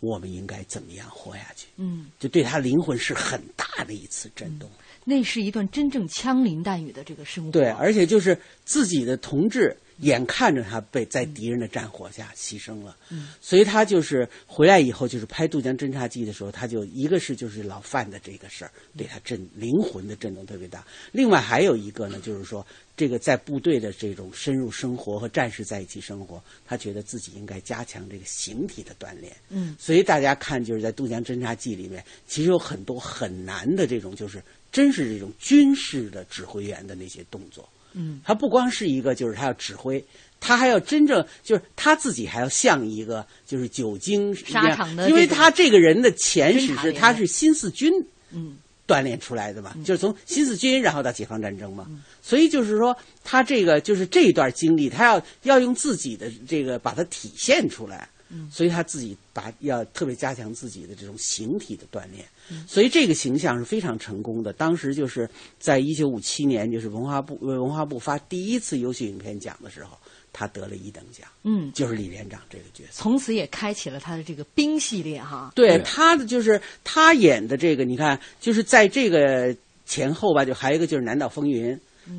[0.00, 1.68] 我们应该怎么样活下去？
[1.76, 4.68] 嗯，就对他灵魂是很大的一次震动。
[5.04, 7.50] 那是一段真正枪林弹雨的这个生活。
[7.50, 13.28] 对，而且就是自己的同志眼看着他被在敌人的战火下牺牲了，嗯。
[13.40, 29.36] 所以他就是回来以后，就是拍《渡江侦察记》的时候，他就一个是就是老范的这个事儿对他震灵魂的震动特别大，另外还有一个呢，就是说这个在部队的这种深入生活和战士在一起生活，他觉得自己应该加强这个形体的锻炼。
[29.48, 29.76] 嗯。
[29.78, 37.68] 所以大家看，就是在《渡江侦察记》里面，其实有很多很难的这种，就是真是这种军事的指挥员的那些动作。
[37.92, 38.20] 嗯。
[38.24, 40.04] 他不光是一个，就是他要指挥，
[40.38, 47.92] 他还要真正就是他自己还要像一个就是久经沙场的因为他这个人的前侦史是他是新四军
[48.30, 48.56] 嗯。
[48.86, 51.86] 锻炼出来的嘛，就是从新四军然后到解放战争嘛，
[52.20, 58.08] 所以就是说他这个就是这一段经历，他要要用自己的这个把它体现出来。
[58.30, 64.52] 嗯所以他自己把要特别加强自己的这种形体的锻炼，嗯所以这个形象是非常成功的。
[64.52, 69.98] 当时就是在一九五七年，就是文化部文化部发第一次优秀影片奖的时候，
[70.32, 73.02] 他得了一等奖，嗯，就是李连长这个角色。
[73.02, 75.52] 从此也开启了他的这个兵系列哈。
[75.54, 79.54] 对他的就是他演的这个，你看，就是在这个
[79.86, 81.74] 前后吧，就还有一个就是《南岛风云》，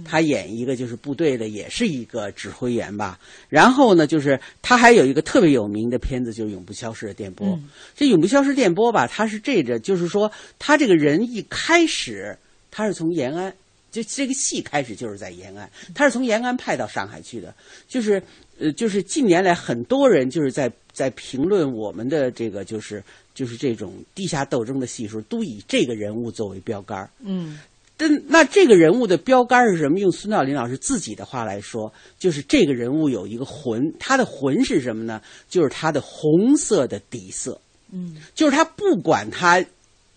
[0.05, 3.19] 他演一个就是部队的，也是一个指挥员吧。
[3.49, 7.47] 然后呢，就是他还有一个特别有名的片子，就是《永不消失的电波》。
[7.55, 12.37] 嗯这《永不消失电波》吧，他是这个，就是说他这个人一开始
[12.69, 13.53] 他是从延安。
[13.91, 17.53] 就这个戏开始就是在延安，他是从延安派到上海去的，
[17.89, 18.23] 就是
[18.57, 23.03] 呃，就是近年来很多人就是在在评论我们的这个就是
[23.35, 27.09] 就是这种地下斗争的戏时候，都以这个人物作为标杆儿。
[27.19, 27.59] 嗯
[28.01, 29.99] 但那这个人物的标杆是什么？
[29.99, 35.21] 用孙道林老师自己的话来说，就是这个人物有一个魂，他的魂是什么呢？
[35.47, 37.61] 就是他的红色的底色，
[37.91, 39.63] 嗯就是他不管他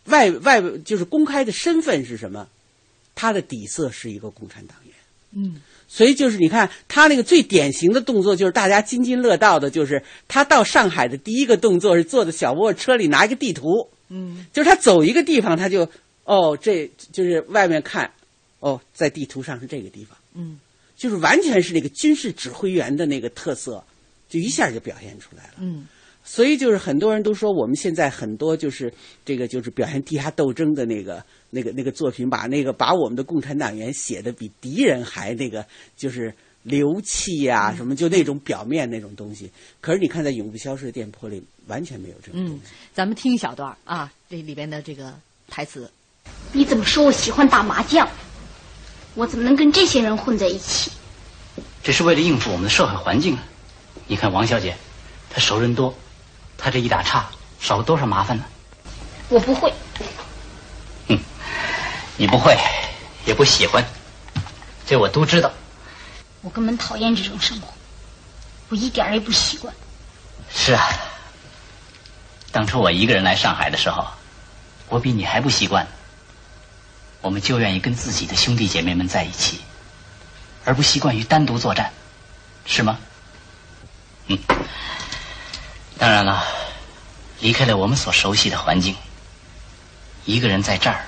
[0.07, 2.49] 外外就是公开的身份是什么，
[3.15, 4.95] 他的底色是一个共产党员。
[5.37, 15.89] 嗯所以就是你看他那个最典型的动作，就是大家津津乐道的，就是他到上海的第一个动作是坐在小卧车里拿一个地图，嗯就是他走一个地方，他就
[16.25, 18.11] 哦，这就是外面看，
[18.61, 20.59] 哦，在地图上是这个地方，嗯
[20.97, 23.85] 就是完全是那个军事指挥员的那个特色，
[24.29, 25.55] 就一下就表现出来了。
[25.59, 25.87] 嗯
[26.27, 28.91] 所以就是很多人都说，我们现在很多就是
[29.27, 35.67] 这个就是表现地下斗争的那个那个那个作品，把那个把我们的共产党员写的比敌人还那个
[35.99, 36.33] 就是
[36.63, 39.51] 流气呀、嗯什么就那种表面那种东西。
[39.83, 45.13] 可是你看在《永不消逝的电波》里，完全没有这种东嗯西。，咱们听一小段儿啊，这里边的这个
[45.47, 45.91] 台词。
[46.53, 48.09] 你怎么说我喜欢打麻将？
[49.15, 50.91] 我怎么能跟这些人混在一起？
[51.83, 53.43] 这是为了应付我们的社会环境啊！
[54.07, 54.77] 你看王小姐，
[55.31, 55.95] 她熟人多，
[56.57, 57.29] 她这一打岔
[57.61, 58.45] 少了多少麻烦呢？
[59.29, 59.73] 我不会。
[62.17, 62.57] 你不会，
[63.27, 63.85] 也不喜欢，
[64.87, 65.51] 这我都知道。
[66.43, 67.67] 我根本讨厌这种生活，
[68.69, 69.75] 我一点也不习惯。
[70.55, 70.89] 是啊，
[72.53, 74.07] 当初我一个人来上海的时候，
[74.89, 75.87] 我比你还不习惯。
[77.25, 79.59] 我们就愿意跟自己的兄弟姐妹们在一起，
[80.63, 81.91] 而不习惯于单独作战，
[82.67, 82.99] 是吗？
[84.27, 84.39] 嗯。
[85.97, 86.45] 当然了，
[87.41, 88.95] 离开了我们所熟悉的环境，
[90.27, 91.07] 一个人在这儿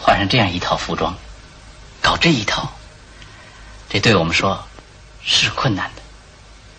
[0.00, 1.16] 换上这样一套服装，
[2.02, 2.72] 搞这一套，
[3.88, 4.66] 这对我们说
[5.22, 6.02] 是困难的，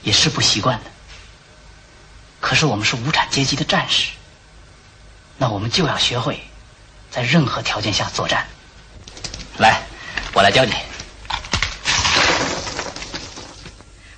[0.04, 0.92] 也是不习惯的。
[2.42, 4.12] 可是我们是无产阶级的战士，
[5.38, 6.46] 那我们就要学会
[7.10, 8.46] 在任何条件下作战。
[9.60, 9.82] 来，
[10.34, 10.72] 我来教你。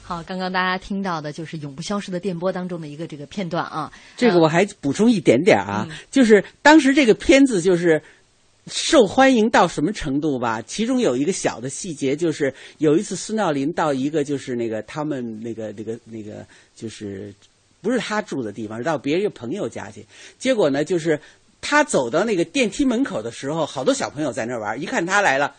[0.03, 3.91] 好，刚刚大家听到的就是《永不消失的电波》当中的一个这个片段啊。
[4.17, 8.01] 这个我还补充一点点啊，就是当时这个片子就是
[8.65, 10.63] 受欢迎到什么程度吧？
[10.63, 16.43] 其中有一个小的细节，就是有一次孙道林到一个就是那个他们那个那个那个
[16.75, 17.31] 就是
[17.79, 20.03] 不是他住的地方，到别人一个朋友家去，
[20.39, 21.21] 结果呢，就是
[21.61, 25.55] 他走到那个电梯门口的时候，好多小朋友在那玩，一看他来了，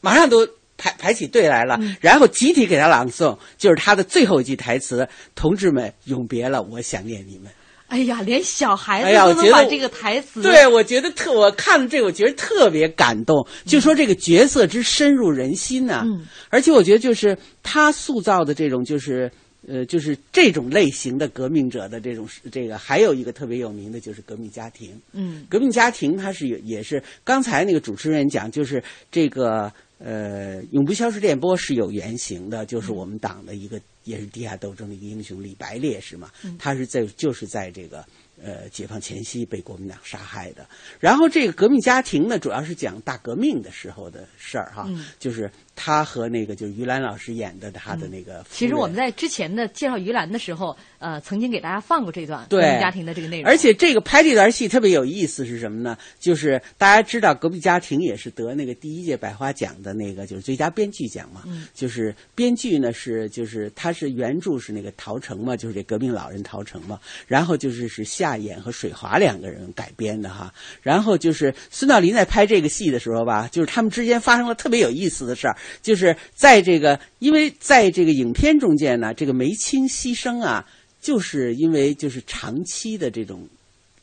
[0.00, 0.48] 马上都。
[0.82, 5.06] 排排起队来了，然后集体给他朗诵，就是他的最后一句台词
[5.36, 7.52] ：“同志们，永别了，我想念你们。”
[7.88, 13.46] 哎呀，连小孩子都能把这个台词，对我觉得特，我看了这个，我觉得特别感动。
[13.66, 16.02] 就说这个角色之深入人心呐，
[16.48, 19.30] 而且我觉得就是他塑造的这种，就是
[19.66, 25.00] 呃，就是这种类型的革命者的这种这个，还有一个特别有名的就是革命家庭。
[25.12, 29.72] 嗯，革命家庭它是有，也是刚才那个主持人讲，就是这个。
[30.02, 38.02] 呃，永不消失电波是有原型的，就是我们党的一个也是地下斗争的一个英雄李白烈士嘛，他是在就是在这个。
[38.42, 40.66] 呃，解放前夕被国民党杀害的。
[40.98, 44.88] 然后这个革命家庭呢，主要是讲大革命的时候的事儿哈，
[45.18, 48.42] 就是他和那个就是于兰老师演的他的那个。
[48.50, 53.50] 其实我们在之前的介绍于兰的时候，呃，曾经给大家放过这段革命家庭的这个内容。
[53.50, 55.98] 而且这个拍这段戏特别有意思是什么呢？
[56.18, 61.42] 就是大家知道革命家庭也是得那个第一届百花奖的那个就是最佳编剧奖嘛，
[61.74, 68.29] 就是编剧呢是就是他是原著是那个陶成嘛，就是这革命老人陶成嘛，然后就是是下。
[68.30, 80.64] 大演和水华两个人改编的哈，然后就是孙道临在拍这个戏的时候吧，就是他们之间发生了特别有意思的事儿，就是在这个，因为在这个影片中间呢，这个梅青牺牲啊，
[81.00, 83.48] 就是因为就是长期的这种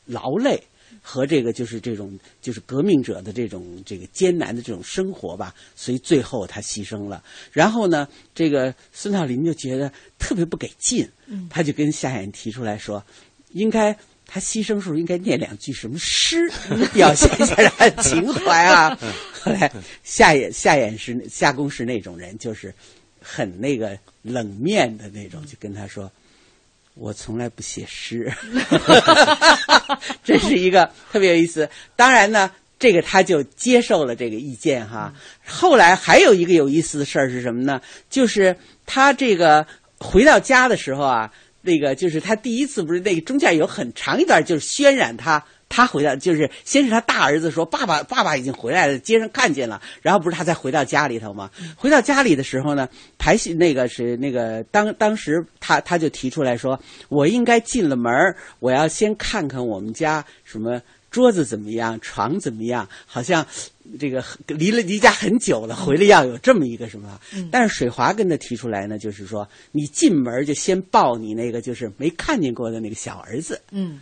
[0.04, 0.62] 劳累
[1.00, 7.24] 和这个就是这种就是革命者的这种这个艰难的这种生活吧，所以最后他牺牲了。
[7.50, 11.08] 然后呢，这个孙道临就觉得特别不给劲，
[11.48, 13.02] 他就跟夏衍提出来说，
[13.52, 13.96] 应该。
[14.30, 16.36] 他牺牲时候应该念两句什么诗，
[16.92, 18.96] 表现一下他的情怀啊。
[19.32, 19.72] 后来
[20.04, 22.74] 夏衍夏衍是夏公是那种人，就是
[23.22, 26.12] 很那个冷面的那种，就跟他说
[26.92, 28.30] ：“我从来不写诗。”
[30.22, 31.70] 这是一个特别有意思。
[31.96, 35.14] 当然呢，这个他就接受了这个意见哈。
[35.46, 37.80] 后来还有一个有意思的事儿是什么呢？
[38.10, 38.54] 就是
[38.84, 39.66] 他这个
[39.98, 41.32] 回到家的时候啊。
[41.68, 51.50] 那个就是他第一次不是那个中间有很长一段就是渲染他他回到就是先是他大儿子说爸爸爸爸已经回来了街上看见了然后不是他再回到家里头吗？
[51.76, 52.88] 回到家里的时候呢
[53.18, 58.10] 排戏那个是那个当当时他他就提出来说我应该进了门
[58.60, 60.80] 我要先看看我们家什么。
[61.10, 61.98] 桌子怎么样？
[62.02, 62.86] 床怎么样？
[63.06, 63.46] 好像
[63.98, 67.20] 这个离了离家很久了，回来要有这么一个什么？
[67.50, 73.60] 但是水华跟他提出来呢，就是说你进门就先抱你那个就是没看见过的那个小儿子。
[73.70, 74.00] 嗯。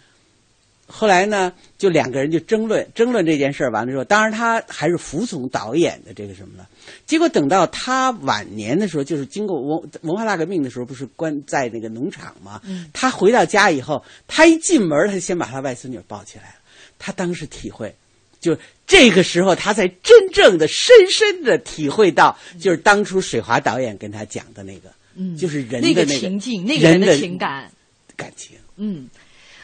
[0.88, 6.68] 后来呢，就两个人就争论争论这件事儿，完了之后，当然他还是服从导演的这个什么了。
[7.04, 12.62] 结果等到他晚年的时候，就是经过文文化大革命的时候，不是关在那个农场吗？
[12.92, 16.54] 他回到家以后，他一进门，他就先把他外孙女抱起来了。
[17.00, 17.92] 他当时体会，
[18.40, 18.56] 就
[18.86, 27.70] 这个时候，他才真正的、深深的体会到，就是当初水华导演跟他讲的那个，嗯，就是人的那个情境，那个人的情感、
[28.16, 28.56] 感情。
[28.76, 29.08] 嗯，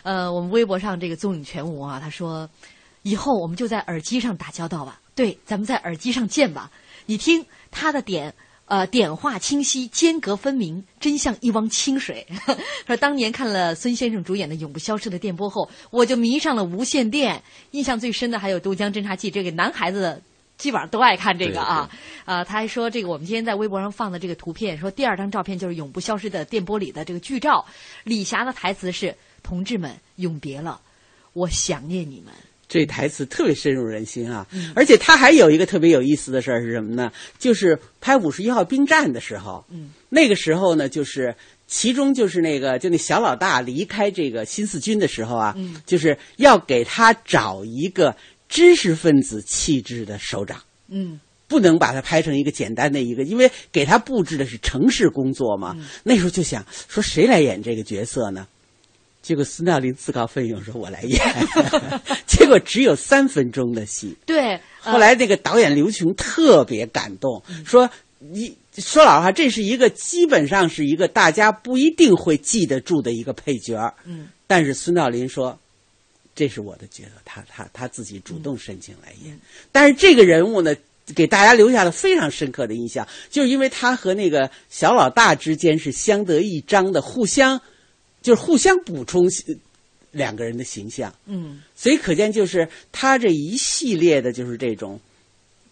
[0.02, 2.48] 呃，我们微博上这个踪影全无啊，他说，
[3.02, 5.00] 以后我们就在耳机上打交道吧。
[5.14, 6.70] 对，咱们在耳机上见吧。
[7.06, 8.34] 你听他的点。
[8.66, 12.26] 呃，点画清晰，间隔分明，真像一汪清水。
[12.86, 17.42] 说当年看了孙先生主演的《永不消失的电波》后，我就迷上了无线电。
[17.72, 20.22] 印象最深的还有《都江侦察记》，这个男孩子
[20.56, 21.90] 基本上都爱看这个啊。
[22.24, 27.66] 啊，他还说这个我们今天在微博上放的这个图片，说第二张照片就是《永不消失的电波》里的这个剧照。
[28.04, 30.80] 李霞的台词是：“同志们，永别了，
[31.34, 32.32] 我想念你们。”
[32.72, 34.46] 这台词特别深入人心啊！
[34.74, 37.12] 而且他还有一个特别有意思的事儿是什么呢？
[37.38, 39.62] 就是拍五十一号兵站的时候，
[40.08, 41.34] 那个时候呢，就是
[41.66, 48.16] 其中就是那个，就那小老大离开这个新四军的时候啊，嗯就是要给他找一个
[48.48, 50.58] 知识分子气质的首长。
[50.88, 55.76] 嗯不能把它拍成一个简单的一个，因为给他布置的是城市工作嘛。
[56.02, 58.48] 那时候就想说谁来演这个角色呢？
[59.22, 61.20] 结果斯大林自告奋勇说：“我来演。”
[62.26, 64.16] 结果只有三分钟的戏。
[64.26, 75.58] 对，呃后来那个导演刘琼特别感动，说：“你说老实话，这是一个基本上是一个大家不一定会记得住的一个配角儿嗯但是孙道林说
[76.34, 79.38] ：“这是我的角色，他他他自己主动申请来演。
[79.70, 80.74] 但是这个人物呢，
[81.14, 87.60] 给大家留下了非常深刻的印象，就是因为他和那个小老大之间是相得益彰的，互相
[88.22, 89.54] 就是互相补充呃
[90.12, 91.12] 两个人的形象。
[91.26, 95.00] 嗯所以可见，就是他这一系列的，就是这种，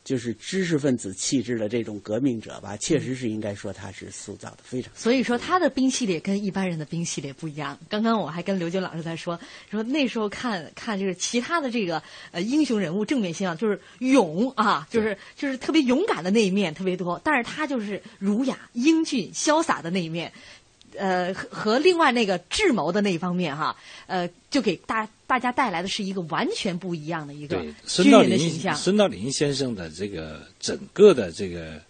[0.02, 4.90] 就是知识分子气质的这种革命者吧，确实是应该说他是塑造的非常。
[4.96, 7.78] 所以说他的兵系列跟一般人的兵系列不一样。
[7.88, 9.38] 刚刚我还跟刘军老师在说，
[9.70, 20.32] 说那时候看看就是其他的这个呃英雄人物正面形象，就是勇啊，就是就是特别勇敢的那一面特别多，但是他就是儒雅、英俊、潇洒的那一面。
[20.96, 23.76] 呃，和和另外那个智谋的那一方面哈，
[24.06, 28.76] 呃，就给大大家带来的是一个完全不一样的一个对，军孙道临人的形象。
[28.76, 31.80] 孙道临先生的这个整个的这个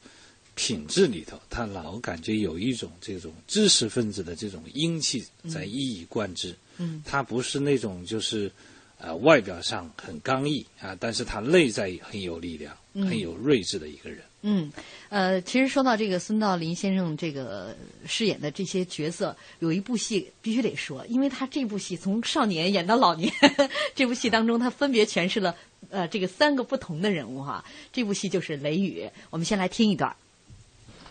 [0.54, 6.54] 品质里头，他老感觉有一种这种知识分子的这种英气在一以贯之。
[6.78, 8.50] 嗯他不是那种就是
[8.98, 14.20] 呃外表上很刚毅啊，但是他内在很有力量、嗯很有睿智的一个人。
[14.42, 14.72] 嗯，
[15.10, 17.76] 呃，其实说到这个孙道临先生这个
[18.06, 23.30] 饰演的这些角色，有一部戏必须得说，因为他这部戏从少年演到老年，
[23.94, 25.54] 这部戏当中他分别诠释了
[25.90, 27.64] 呃这个三个不同的人物哈。
[27.92, 30.16] 这部戏就是《雷雨》，我们先来听一段。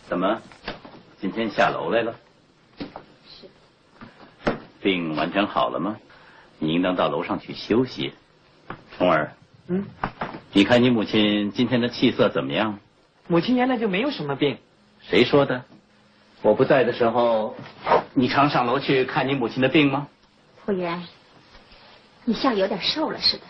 [0.08, 0.42] 怎么，
[1.22, 2.20] 今天下楼来了？
[2.80, 3.48] 是。
[4.82, 5.98] 病完全好了吗？
[6.58, 8.12] 你应当到楼上去休息。
[8.98, 9.34] 虫儿，
[9.68, 9.86] 嗯，
[10.52, 12.80] 你看你母亲今天的气色怎么样？
[13.30, 14.58] 母亲原来就没有什么病。
[15.02, 15.64] 谁说的？
[16.42, 17.56] 我不在的时候，
[18.16, 20.08] 你常上楼去看你母亲的病吗？
[20.66, 21.04] 傅源，
[22.26, 23.44] 你像有点瘦了似的。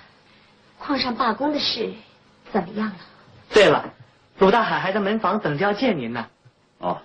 [0.80, 1.94] 矿上罢工的事
[2.52, 2.96] 怎么样了？
[3.54, 3.94] 对了，
[4.40, 6.28] 鲁大海还在门房等着要见您呢。
[6.80, 7.02] 哦，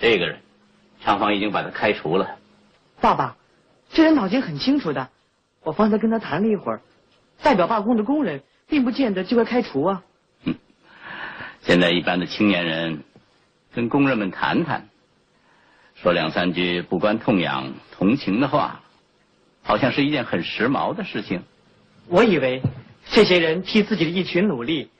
[0.00, 0.40] 这个人，
[1.04, 2.36] 厂方已经把他开除了。
[3.00, 3.36] 爸爸，
[3.92, 5.08] 这人脑筋很清楚的。
[5.62, 6.80] 我方才跟他谈了一会儿，
[7.44, 10.02] 代表罢工的工人，并不见得就该开除啊。
[11.62, 13.04] 现在一般的青年人，
[13.72, 14.88] 跟工人们谈谈，
[15.94, 18.80] 说两三句不关痛痒、同情的话，
[19.62, 21.44] 好像是一件很时髦的事情。
[22.08, 22.62] 我以为
[23.10, 24.90] 这些人替自己的一群努力，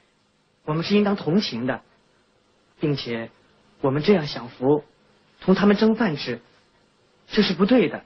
[0.64, 1.82] 我们是应当同情的，
[2.78, 3.30] 并且
[3.80, 4.84] 我们这样享福，
[5.40, 6.40] 同他们争饭吃，
[7.26, 8.04] 这是不对的，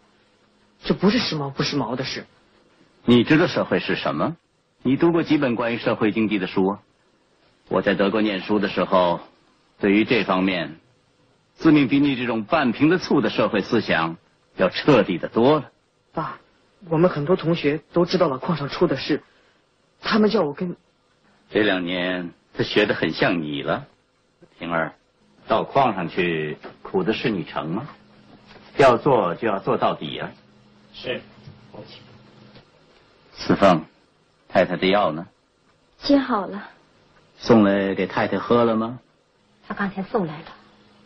[0.83, 2.25] 这不是时髦不时髦的事。
[3.05, 4.35] 你知道社会是什么？
[4.81, 6.81] 你读过几本关于社会经济的书啊？
[7.69, 9.21] 我在德国念书的时候，
[9.79, 10.77] 对于这方面，
[11.55, 14.17] 自命比你这种半瓶子醋的社会思想
[14.57, 15.71] 要彻底的多了。
[16.13, 16.39] 爸，
[16.89, 19.23] 我们很多同学都知道了矿上出的事，
[20.01, 20.77] 他们叫我跟
[21.51, 23.87] 这两年他学的很像你了，
[24.59, 24.95] 平儿，
[25.49, 27.89] 到矿上去苦的是你成吗？
[28.77, 30.31] 要做就要做到底啊！
[30.93, 31.21] 是，
[31.73, 31.99] 父亲。
[33.33, 33.85] 四凤，
[34.49, 35.27] 太太的药呢？
[35.99, 36.69] 接好了，
[37.47, 38.99] 送来给太太喝了吗？
[39.69, 40.47] 他刚才送来了，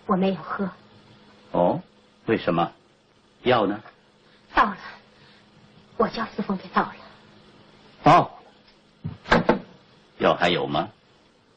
[0.07, 0.67] 我没有喝。
[1.51, 1.83] 哦，
[2.25, 2.73] 为什么？
[3.43, 3.79] 药呢？
[4.55, 4.79] 到了，
[5.99, 6.95] 我叫四凤给倒了。
[8.03, 8.41] 到
[9.29, 9.61] 了。
[10.17, 10.89] 药还有吗？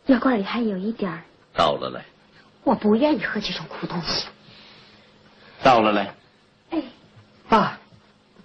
[0.08, 1.24] 药罐里还有一点儿，
[1.54, 2.04] 倒了来，
[2.66, 4.28] 我不愿意喝这种苦东西。
[5.64, 6.14] 倒了来。
[6.72, 6.84] 哎，
[7.48, 7.80] 爸，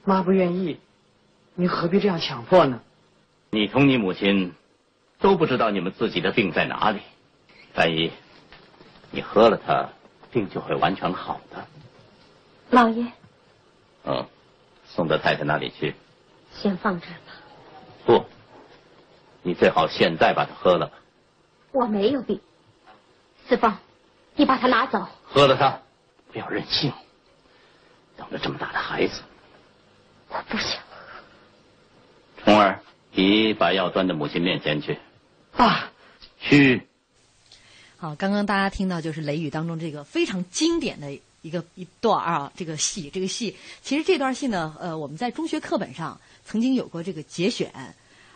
[0.05, 0.79] 妈不愿意，
[1.57, 2.81] 你何必这样强迫呢？
[3.51, 4.55] 你同你母亲
[5.21, 7.01] 都不知道你们自己的病在哪里。
[7.75, 8.13] 三姨
[9.11, 9.89] 你喝了它，
[10.31, 11.67] 病就会完全好的。
[12.71, 13.07] 老爷，
[14.05, 14.27] 嗯，
[14.87, 15.95] 送到太太那里去。
[16.53, 17.33] 先放这儿吧。
[18.05, 18.25] 不，
[19.43, 20.99] 你最好现在把它喝了吧。
[21.73, 22.41] 我没有病。
[23.47, 23.75] 四凤，
[24.35, 25.07] 你把它拿走。
[25.25, 25.81] 喝了它，
[26.33, 26.93] 不要任性。
[28.19, 29.23] 养了这么大的孩子，
[30.29, 32.45] 我不想喝。
[32.45, 32.81] 虫儿，
[33.13, 34.99] 你把药端到母亲面前去。
[35.59, 35.91] 爸，
[36.39, 36.87] 去。
[37.97, 43.57] 好，刚刚大家听到就是《雷雨》当中这个非常经典的一个一段啊，这个戏，这个戏。
[43.83, 47.73] 其实这段戏呢，呃，我们在中学课本上曾经有过这个节选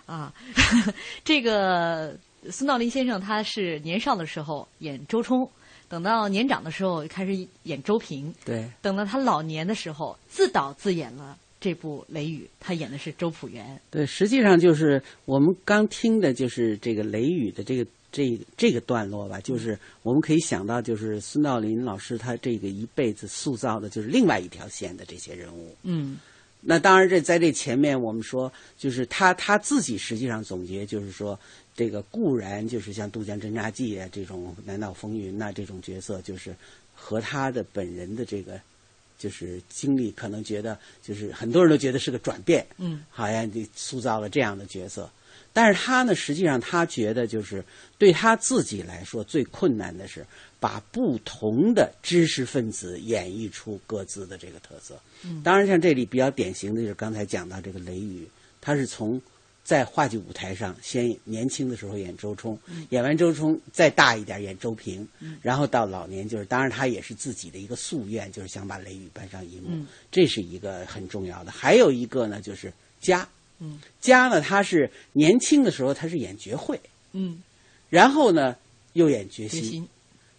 [0.05, 0.35] 啊，
[1.23, 2.19] 这个
[2.51, 5.49] 孙道临先生他是年少的时候演周冲，
[5.89, 13.81] 等到年长的时候开始演周平，对，等到他老年的时候自导自演了这部《雷雨》，他演的是周朴园。
[13.91, 25.75] 对，实际上就是我们刚听的就是这个《雷雨》的这个这这个段落吧，就是我们可以想到，就是孙道临老师他这个一辈子塑造的就是另外一条线的这些人物。
[25.85, 26.19] 嗯。
[26.65, 31.37] 那当然，这在这前面，我们说，就是他他自己实际上总结，就是说，
[31.75, 36.55] 这个固然就是像《渡江侦察记》啊这种《南岛风云》呐这种角色，就是
[36.95, 38.61] 和他的本人的这个
[39.23, 45.09] 就是经历，可能觉得就是很多人都觉得是个转变，嗯，好像你塑造了这样的角色。
[45.53, 47.63] 但是他呢，实际上他觉得就是
[47.99, 50.27] 对他自己来说最困难的是
[50.59, 54.99] 把不同的知识分子演绎出各自的这个特色。
[55.25, 58.27] 嗯当然，像这里比较典型的就是刚才讲到这个雷雨，
[58.61, 59.21] 他是从
[59.65, 62.87] 在话剧舞台上先年轻的时候演周冲，嗯。
[62.91, 65.39] 演完周冲再大一点演周平，嗯。
[65.41, 69.87] 然后到老年就是，当然他也是自己的一个夙愿，就是想把雷雨搬上银幕，嗯。
[70.11, 71.53] 这是一个很重要的。
[71.53, 73.29] 还有一个呢，就是家。
[73.61, 73.81] 嗯。
[74.01, 76.81] 家呢，他是年轻的时候他是演绝慧，
[77.13, 77.43] 嗯。
[77.89, 78.57] 然后呢
[78.95, 79.63] 又演决心。
[79.63, 79.89] 决心。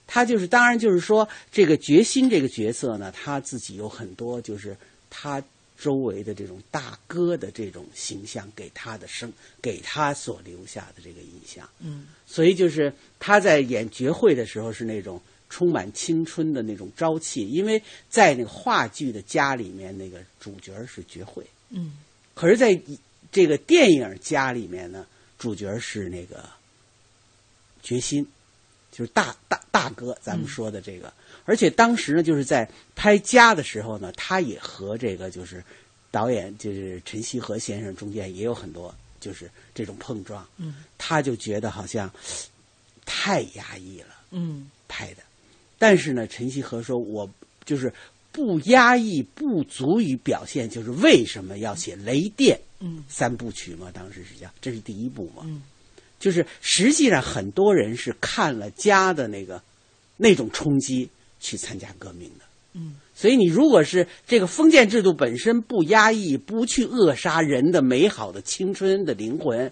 [0.05, 4.75] 他就是当然就是说这个决心这个角色呢，他自己有很多就是
[5.09, 5.41] 他
[5.83, 9.29] 周围的这种大哥的这种形象给他的生
[9.61, 11.69] 给他所留下的这个印象。
[11.81, 21.97] 嗯所以就是他在演绝慧的时候是那种充满青春的那种朝气，因为在那个话剧的家里面，那个主角是绝慧，嗯
[22.33, 22.81] 可是在
[23.29, 25.05] 这个电影家里面呢，
[25.37, 26.47] 主角是那个
[27.81, 28.25] 决心，
[28.89, 31.11] 就是大大大哥，咱们说的这个。
[31.45, 35.63] 而且当时呢，就是在拍家的时候呢，他也和这个就是
[36.11, 40.47] 导演就是陈锡和先生中间也有很多就是这种碰撞。
[40.57, 42.09] 嗯他就觉得好像
[43.05, 45.23] 太压抑了，嗯拍的。
[45.77, 47.29] 但是呢，陈锡和说，我
[47.65, 47.93] 就是
[48.31, 53.91] 不压抑，不足以表现，就是为什么要写《雷电》嗯三部曲嘛？
[53.93, 55.43] 当时是这样，这是第一部嘛。
[55.45, 55.61] 嗯
[56.19, 59.61] 就是实际上很多人是看了家的那个
[60.15, 61.09] 那种冲击
[61.43, 62.45] 去参加革命的。
[62.75, 69.71] 嗯所以你如果是这个封建制度本身不压抑，不去扼杀人的美好的青春的灵魂，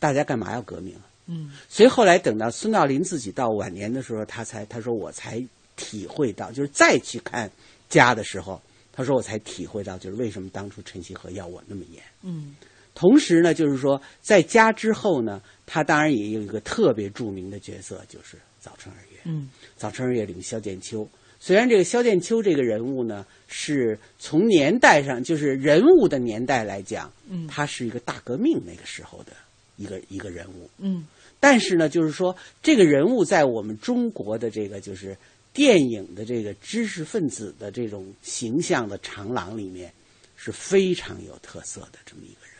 [0.00, 1.06] 大家干嘛要革命啊？
[1.26, 5.40] 嗯所以后来等到孙道临自己到晚年的时候，他才他说我才
[5.76, 7.48] 体会到，就是再去看
[7.88, 8.60] 家的时候，
[8.92, 12.02] 他说我才体会到，就是为什么当初陈锡和要我那么严。
[12.22, 12.56] 嗯
[12.94, 19.18] 同时呢，就是说在家之后呢，他当然也有一个特别著名的角色，就是早春二月。
[19.24, 21.08] 嗯早春二月里面萧剑秋，
[21.40, 29.32] 虽然这个萧剑秋这个人物呢，是从年代上就是人物的年代来讲，嗯他是一个大革命那个时候的
[29.76, 30.70] 一个一个人物。
[30.78, 31.04] 嗯
[31.40, 35.16] 但是呢，就是说这个人物在我们中国的这个就是
[35.52, 39.92] 电影的这个知识分子的这种形象的长廊里面，
[40.36, 42.51] 是非常有特色的这么一个人。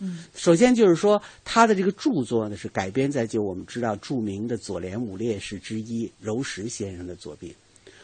[0.00, 0.24] 嗯。
[0.34, 7.54] 首先就是说，他的这个著作呢是改编在就我们知道著名的左联五烈士之一柔石先生的作品，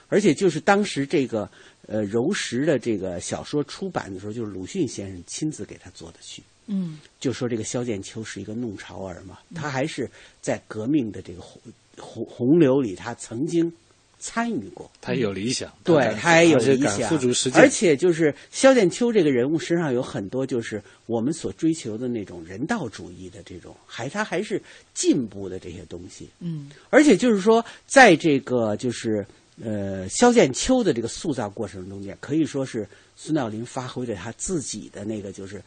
[0.09, 1.51] 而且就是当时这个
[1.87, 7.01] 呃柔石的这个小说出版的时候，就是鲁迅先生亲自给他做的序，嗯。
[7.19, 10.09] 就说这个萧剑秋是一个弄潮儿嘛，他还是
[10.41, 11.61] 在革命的这个洪
[11.99, 13.73] 洪洪流里，他曾经
[14.19, 14.91] 参与过。
[15.01, 24.61] 他有理想，对，他也有理想，付诸实践，而且就是萧剑秋这个人物身上有很多就是我们所追求的那种人道主义的这种，还他还是
[24.95, 26.29] 进步的这些东西。
[26.41, 29.25] 嗯而且就是说，在这个就是
[29.63, 35.63] 呃萧剑秋的这个塑造过程中间，可以说是孙道临发挥了他自己的那个就是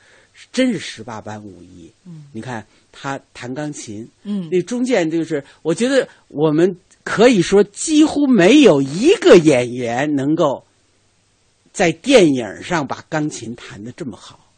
[0.52, 1.92] 真是十八般武艺。
[2.06, 10.66] 嗯你看他弹钢琴，嗯那中间就是我觉得我们可以说几乎没有一个演员能够
[11.72, 14.52] 在电影上把钢琴弹得这么好。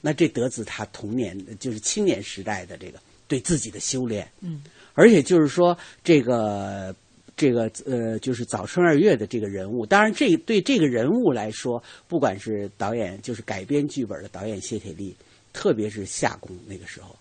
[0.00, 4.30] 那这得自他童年就是青年时代的这个对自己的修炼。
[4.40, 4.62] 嗯
[4.98, 6.96] 而且就是说，这个
[7.36, 15.12] 这个呃，就是早春二月的这个人物，当然这对这个人物来说，不管是导演就是改编剧本的导演谢铁骊，
[15.52, 17.14] 特别是夏宫那个时候，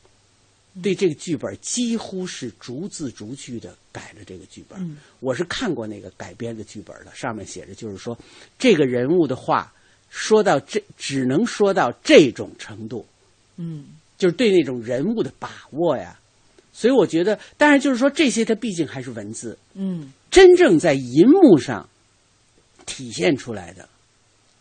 [0.84, 4.80] 对这个剧本几乎是逐字逐句的改了这个剧本。
[4.82, 8.18] 嗯我是看过那个改编的剧本的，上面写着就是说，
[8.60, 9.74] 这个人物的话
[10.10, 13.06] 说到这，只能说到这种程度，
[13.58, 16.20] 嗯就是对那种人物的把握呀。
[16.72, 21.90] 所以我觉得，当然就是说这些，它毕竟还是文字，嗯真正在银幕上
[22.86, 23.88] 体现出来的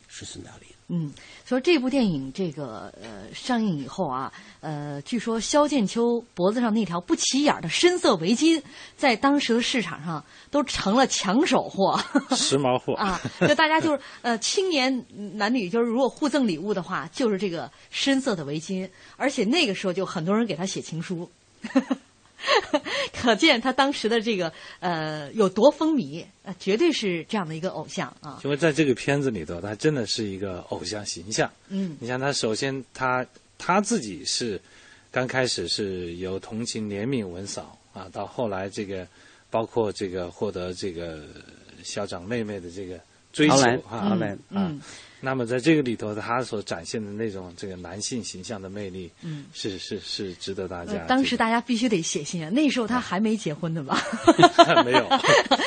[0.09, 0.64] 是孙道临。
[0.89, 1.11] 嗯，
[1.47, 4.31] 说这部电影这个呃上映以后啊，
[4.61, 8.63] 呃，据说萧剑秋脖子上那条不起眼的深色围巾，
[8.97, 11.99] 在当时的市场上都成了抢手货，
[12.37, 13.19] 时髦货 啊！
[13.41, 21.31] 就大家就是呃青年男女就是如果互赠礼物的话，就是这个深色的围巾，而且那个时候就很多人给他写情书。
[23.13, 28.41] 可见他当时的这个呃有多风靡，呃，绝对是这样的一个偶像啊。
[28.45, 31.51] 因为在这个片子里头，他真的是一个偶像形象。
[31.69, 33.27] 嗯，你像他，首先他
[33.59, 34.61] 他自己是
[35.11, 39.07] 刚开始是由同情怜悯文嫂啊，到后来这个
[39.51, 41.25] 包括这个获得这个
[41.83, 42.99] 校长妹妹的这个
[43.33, 43.57] 追求
[43.89, 44.81] 啊，阿兰嗯。
[45.25, 51.05] 那么在这个里头，他所展现的那种这个男性形象的魅力，嗯，是是是值得大家。
[51.09, 53.99] 当时大家必须得写信啊，那时候他还没结婚呢吧？
[54.85, 55.09] 没有。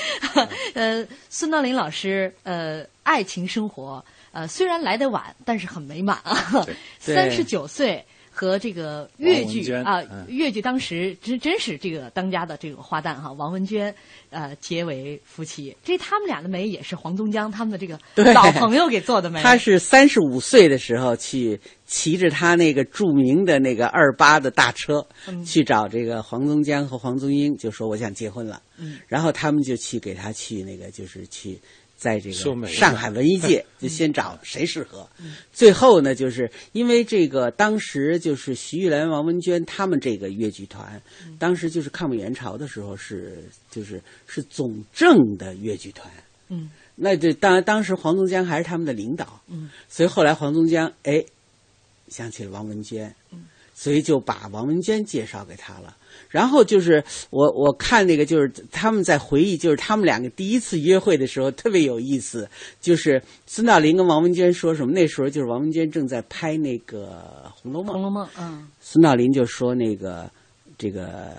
[0.76, 6.66] 呃，孙道临老师，呃，爱情生活，呃，虽然来得晚，但是很美满啊。
[7.00, 8.06] 三十九岁。
[8.38, 13.94] 和这个越剧啊，越剧当时真真是这个当家的这个花旦哈，王文娟
[14.30, 15.76] 呃结为夫妻。
[15.84, 18.00] 这他们俩的媒也是黄宗江他们的这个
[18.34, 19.42] 老朋友给做的媒。
[19.42, 25.04] 他是三十五岁的时候去骑着他那个著名的那个二八的大车
[25.44, 28.62] 去找这个黄宗江和黄宗英，就说我想结婚了。
[28.78, 31.60] 嗯，然后他们就去给他去那个就是去。
[31.98, 35.10] 在这个上海文艺界， 就先找谁适合。
[35.52, 41.02] 最后呢，就是因为这个当时就是徐玉兰、王文娟他们这个越剧团，
[41.40, 46.08] 当时就是抗美援朝的时候是就是是总政的越剧团。
[46.50, 49.42] 嗯，那这当然当时黄宗江还是他们的领导。
[49.48, 51.26] 嗯，所以后来黄宗江哎
[52.08, 53.14] 想起了王文娟，
[53.74, 55.97] 所以就把王文娟介绍给他了。
[56.30, 62.50] 然后就是我我看那个就是他们在回忆，就是他们两个第一次约会的时候特别有意思。
[62.80, 64.92] 就是孙道林跟王文娟说什么？
[64.92, 67.90] 那时候就是王文娟正在拍那个《红楼梦》。
[67.94, 68.68] 红楼梦，嗯。
[68.80, 70.30] 孙道林就说那个
[70.78, 71.36] 这个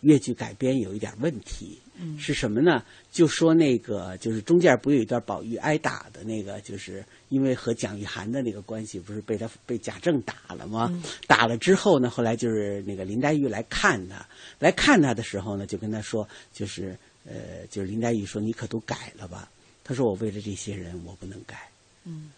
[0.00, 1.78] 越剧改编有一点问题。
[1.94, 2.18] 嗯。
[2.18, 2.82] 是什么呢？
[3.12, 10.90] 就说那个就是中间不有一段宝玉挨打的那个，就是因为和蒋玉菡的那个关系，不是被他被贾政打了吗？
[11.26, 14.26] 打了之后呢，后来就是那个林黛玉来看他，
[14.58, 19.48] 来看他的时候呢，就跟他说，就是呃，就是林黛玉说：“你可都改了吧？”
[19.84, 21.68] 他说：“我为了这些人，我不能改。”
[22.04, 22.30] 嗯。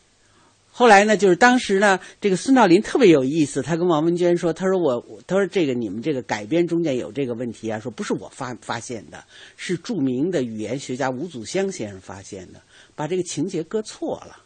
[0.78, 9.24] 后来呢，就是当时呢，这个孙道临特别有意思，他跟王文娟说：“他说我，他说这个你们这个改编中间有这个问题啊，说不是我发发现的，
[9.56, 12.60] 是著名的语言学家吴祖湘先生发现的，
[12.94, 14.36] 把这个情节搁错了，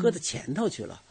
[0.00, 1.02] 搁到前头去了。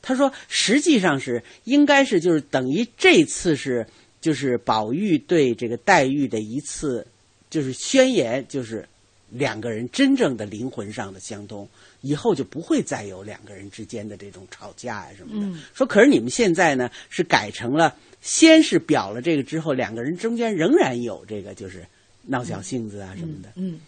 [0.00, 3.84] 他说实际上是应该是就是等于这次是
[4.20, 7.04] 就是宝玉对这个黛玉的一次
[7.50, 8.88] 就是宣言，就是
[9.30, 11.68] 两个人真正的灵魂上的相通。”
[12.00, 15.60] 以后就不会再有两个人之间的这种吵架啊什么的。
[15.74, 21.86] 说可是你们现在呢是改成了，先是表了这个之后，两个人中间仍然有这个就是
[22.22, 23.50] 闹小性子啊什么的。
[23.56, 23.80] 嗯。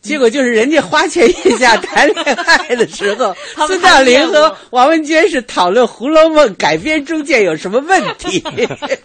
[0.00, 3.34] 结果就是人家花前月下谈恋爱的时候，
[3.66, 8.42] 孙大林和王文娟是讨论《红楼梦》改编中间有什么问题。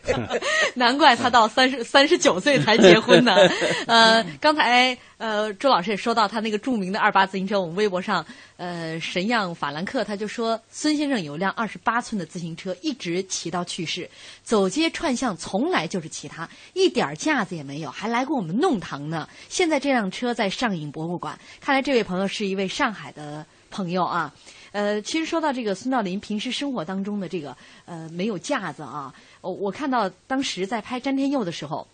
[0.75, 3.35] 难怪他到三十 三十九岁才结婚呢。
[3.87, 4.97] 呃，刚才。
[5.19, 8.25] 呃，周老师也说到他那个著名的二八自行车，我们微博上，
[8.56, 14.10] 呃，神样法兰克他就说，孙先生有辆二十八寸的自行车，一直骑到去世，
[14.43, 19.28] 走街串巷从来就是骑它，一点架子也没有，还来过我们弄堂呢。
[19.49, 24.34] 现在这辆车在上影博物馆，看来这位朋友是一位上海的朋友啊。
[24.72, 31.88] 呃，其实说到这个孙道临平时生活当中的这个呃没有架子啊，我我看到当时在拍詹天佑的时候。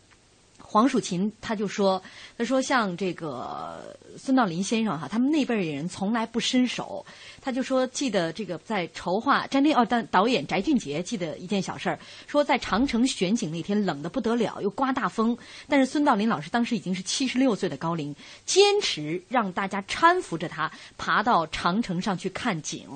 [0.72, 1.99] 黄蜀芹他就说
[2.38, 7.03] ：“他说像这个孙道临先生哈，他们那辈儿人从来不伸手。
[7.41, 11.97] 他就说记得这个在筹划詹天哦，但导演翟俊杰记得一件小事儿，
[12.28, 15.36] 说在长城选景那天冷得不得了，又刮大风，
[15.67, 18.15] 但是孙道临老师当时已经是七十六岁的高龄，
[18.45, 22.88] 坚持让大家搀扶着他爬到长城上去看景。”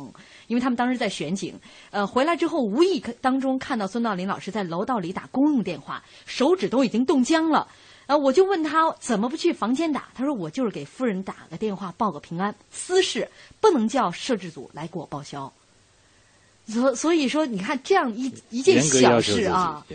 [0.53, 7.67] 因为他们当时在选景，呃，回来之后无意当中看到孙道林老师在楼道里打公用电话，手指都已经冻僵了，
[8.05, 10.09] 呃，我就问他怎么不去房间打？
[10.13, 13.27] 他说我就是给夫人打个电话报个平安，私事
[13.59, 15.51] 不能叫摄制组来给我报销。
[16.68, 19.86] 所所以说，你看这样一一件小事啊，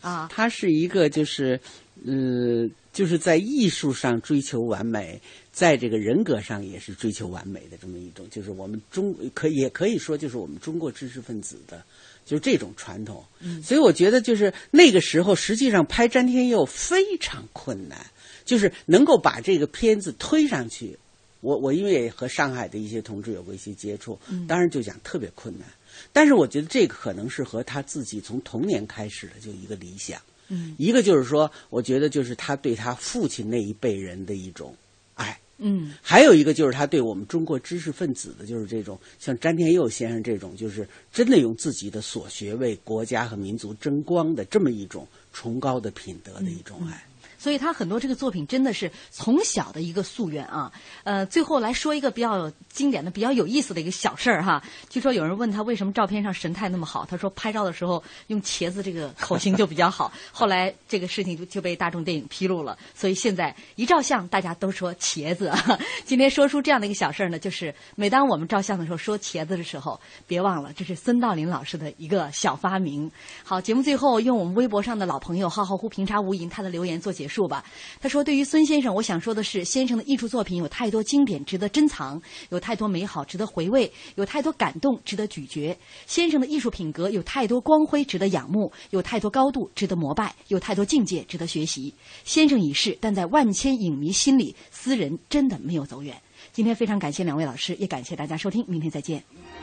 [0.00, 1.60] 啊，他是一个就是，
[2.04, 5.20] 呃，就是在艺术上追求完美。
[5.50, 11.82] 在这个人格上也是追求完美的这么一种，就是我们中可也可以说就是我们中国知识分子的，
[12.24, 13.24] 就是这种传统。
[13.60, 17.98] 所以我觉得就是那个时候，实际上拍詹天佑非常困难，
[18.44, 20.96] 就是能够把这个片子推上去，
[21.40, 25.66] 我我因为也和上海的一些同志有过一些接触，嗯当然就讲特别困难。
[26.12, 30.74] 但是我觉得这个可能是和他自己从童年开始的就一个理想，嗯。
[30.78, 34.74] 一个就是说，我觉得就是他对他父亲那一辈人的一种
[35.14, 35.94] 爱，嗯。
[36.02, 47.04] 还有一个就是他对我们中国知识分子的，就是这种像詹天佑先生这种，就是真的用自己的所学为国家和民族争光的这么一种崇高的品德的一种爱。
[47.48, 50.70] 所以他很多这个作品真的是从小的一个夙愿啊。
[51.02, 54.62] 呃，最后来说一个比较经典的、比较有意思的一个小事儿哈。
[54.90, 60.12] 据说有人问他为什么照片上神态那么好，他说拍照的时候用茄子这个口型就比较好。
[60.30, 65.50] 后来这个事情就就被大众电影披露了，所以现在一照相大家都说茄子。
[66.04, 73.10] 今天说出这样的一个小事儿呢，就是每当我们照相的时候说茄子的时候，别忘了这是孙道临老师的一个小发明。
[73.42, 77.64] 好，节目最后用我们微博上的老朋友浩浩乎平茶无垠他的留言做结束吧。
[78.00, 85.76] 他说：“对于孙先生，我想说的是，先生的艺术作品有太多经典值得珍藏，有太多美好值得回味，有太多感动值得咀嚼。
[86.06, 91.92] 先生的艺术品格有太多光辉值得仰慕，有太多高度值得膜拜，有太多境界值得学习。
[92.24, 96.16] 先生已逝，但在万千影迷心里，斯人真的没有走远。”
[96.52, 99.22] 今天非常感谢两位老师，也感谢大家收听，明天再见。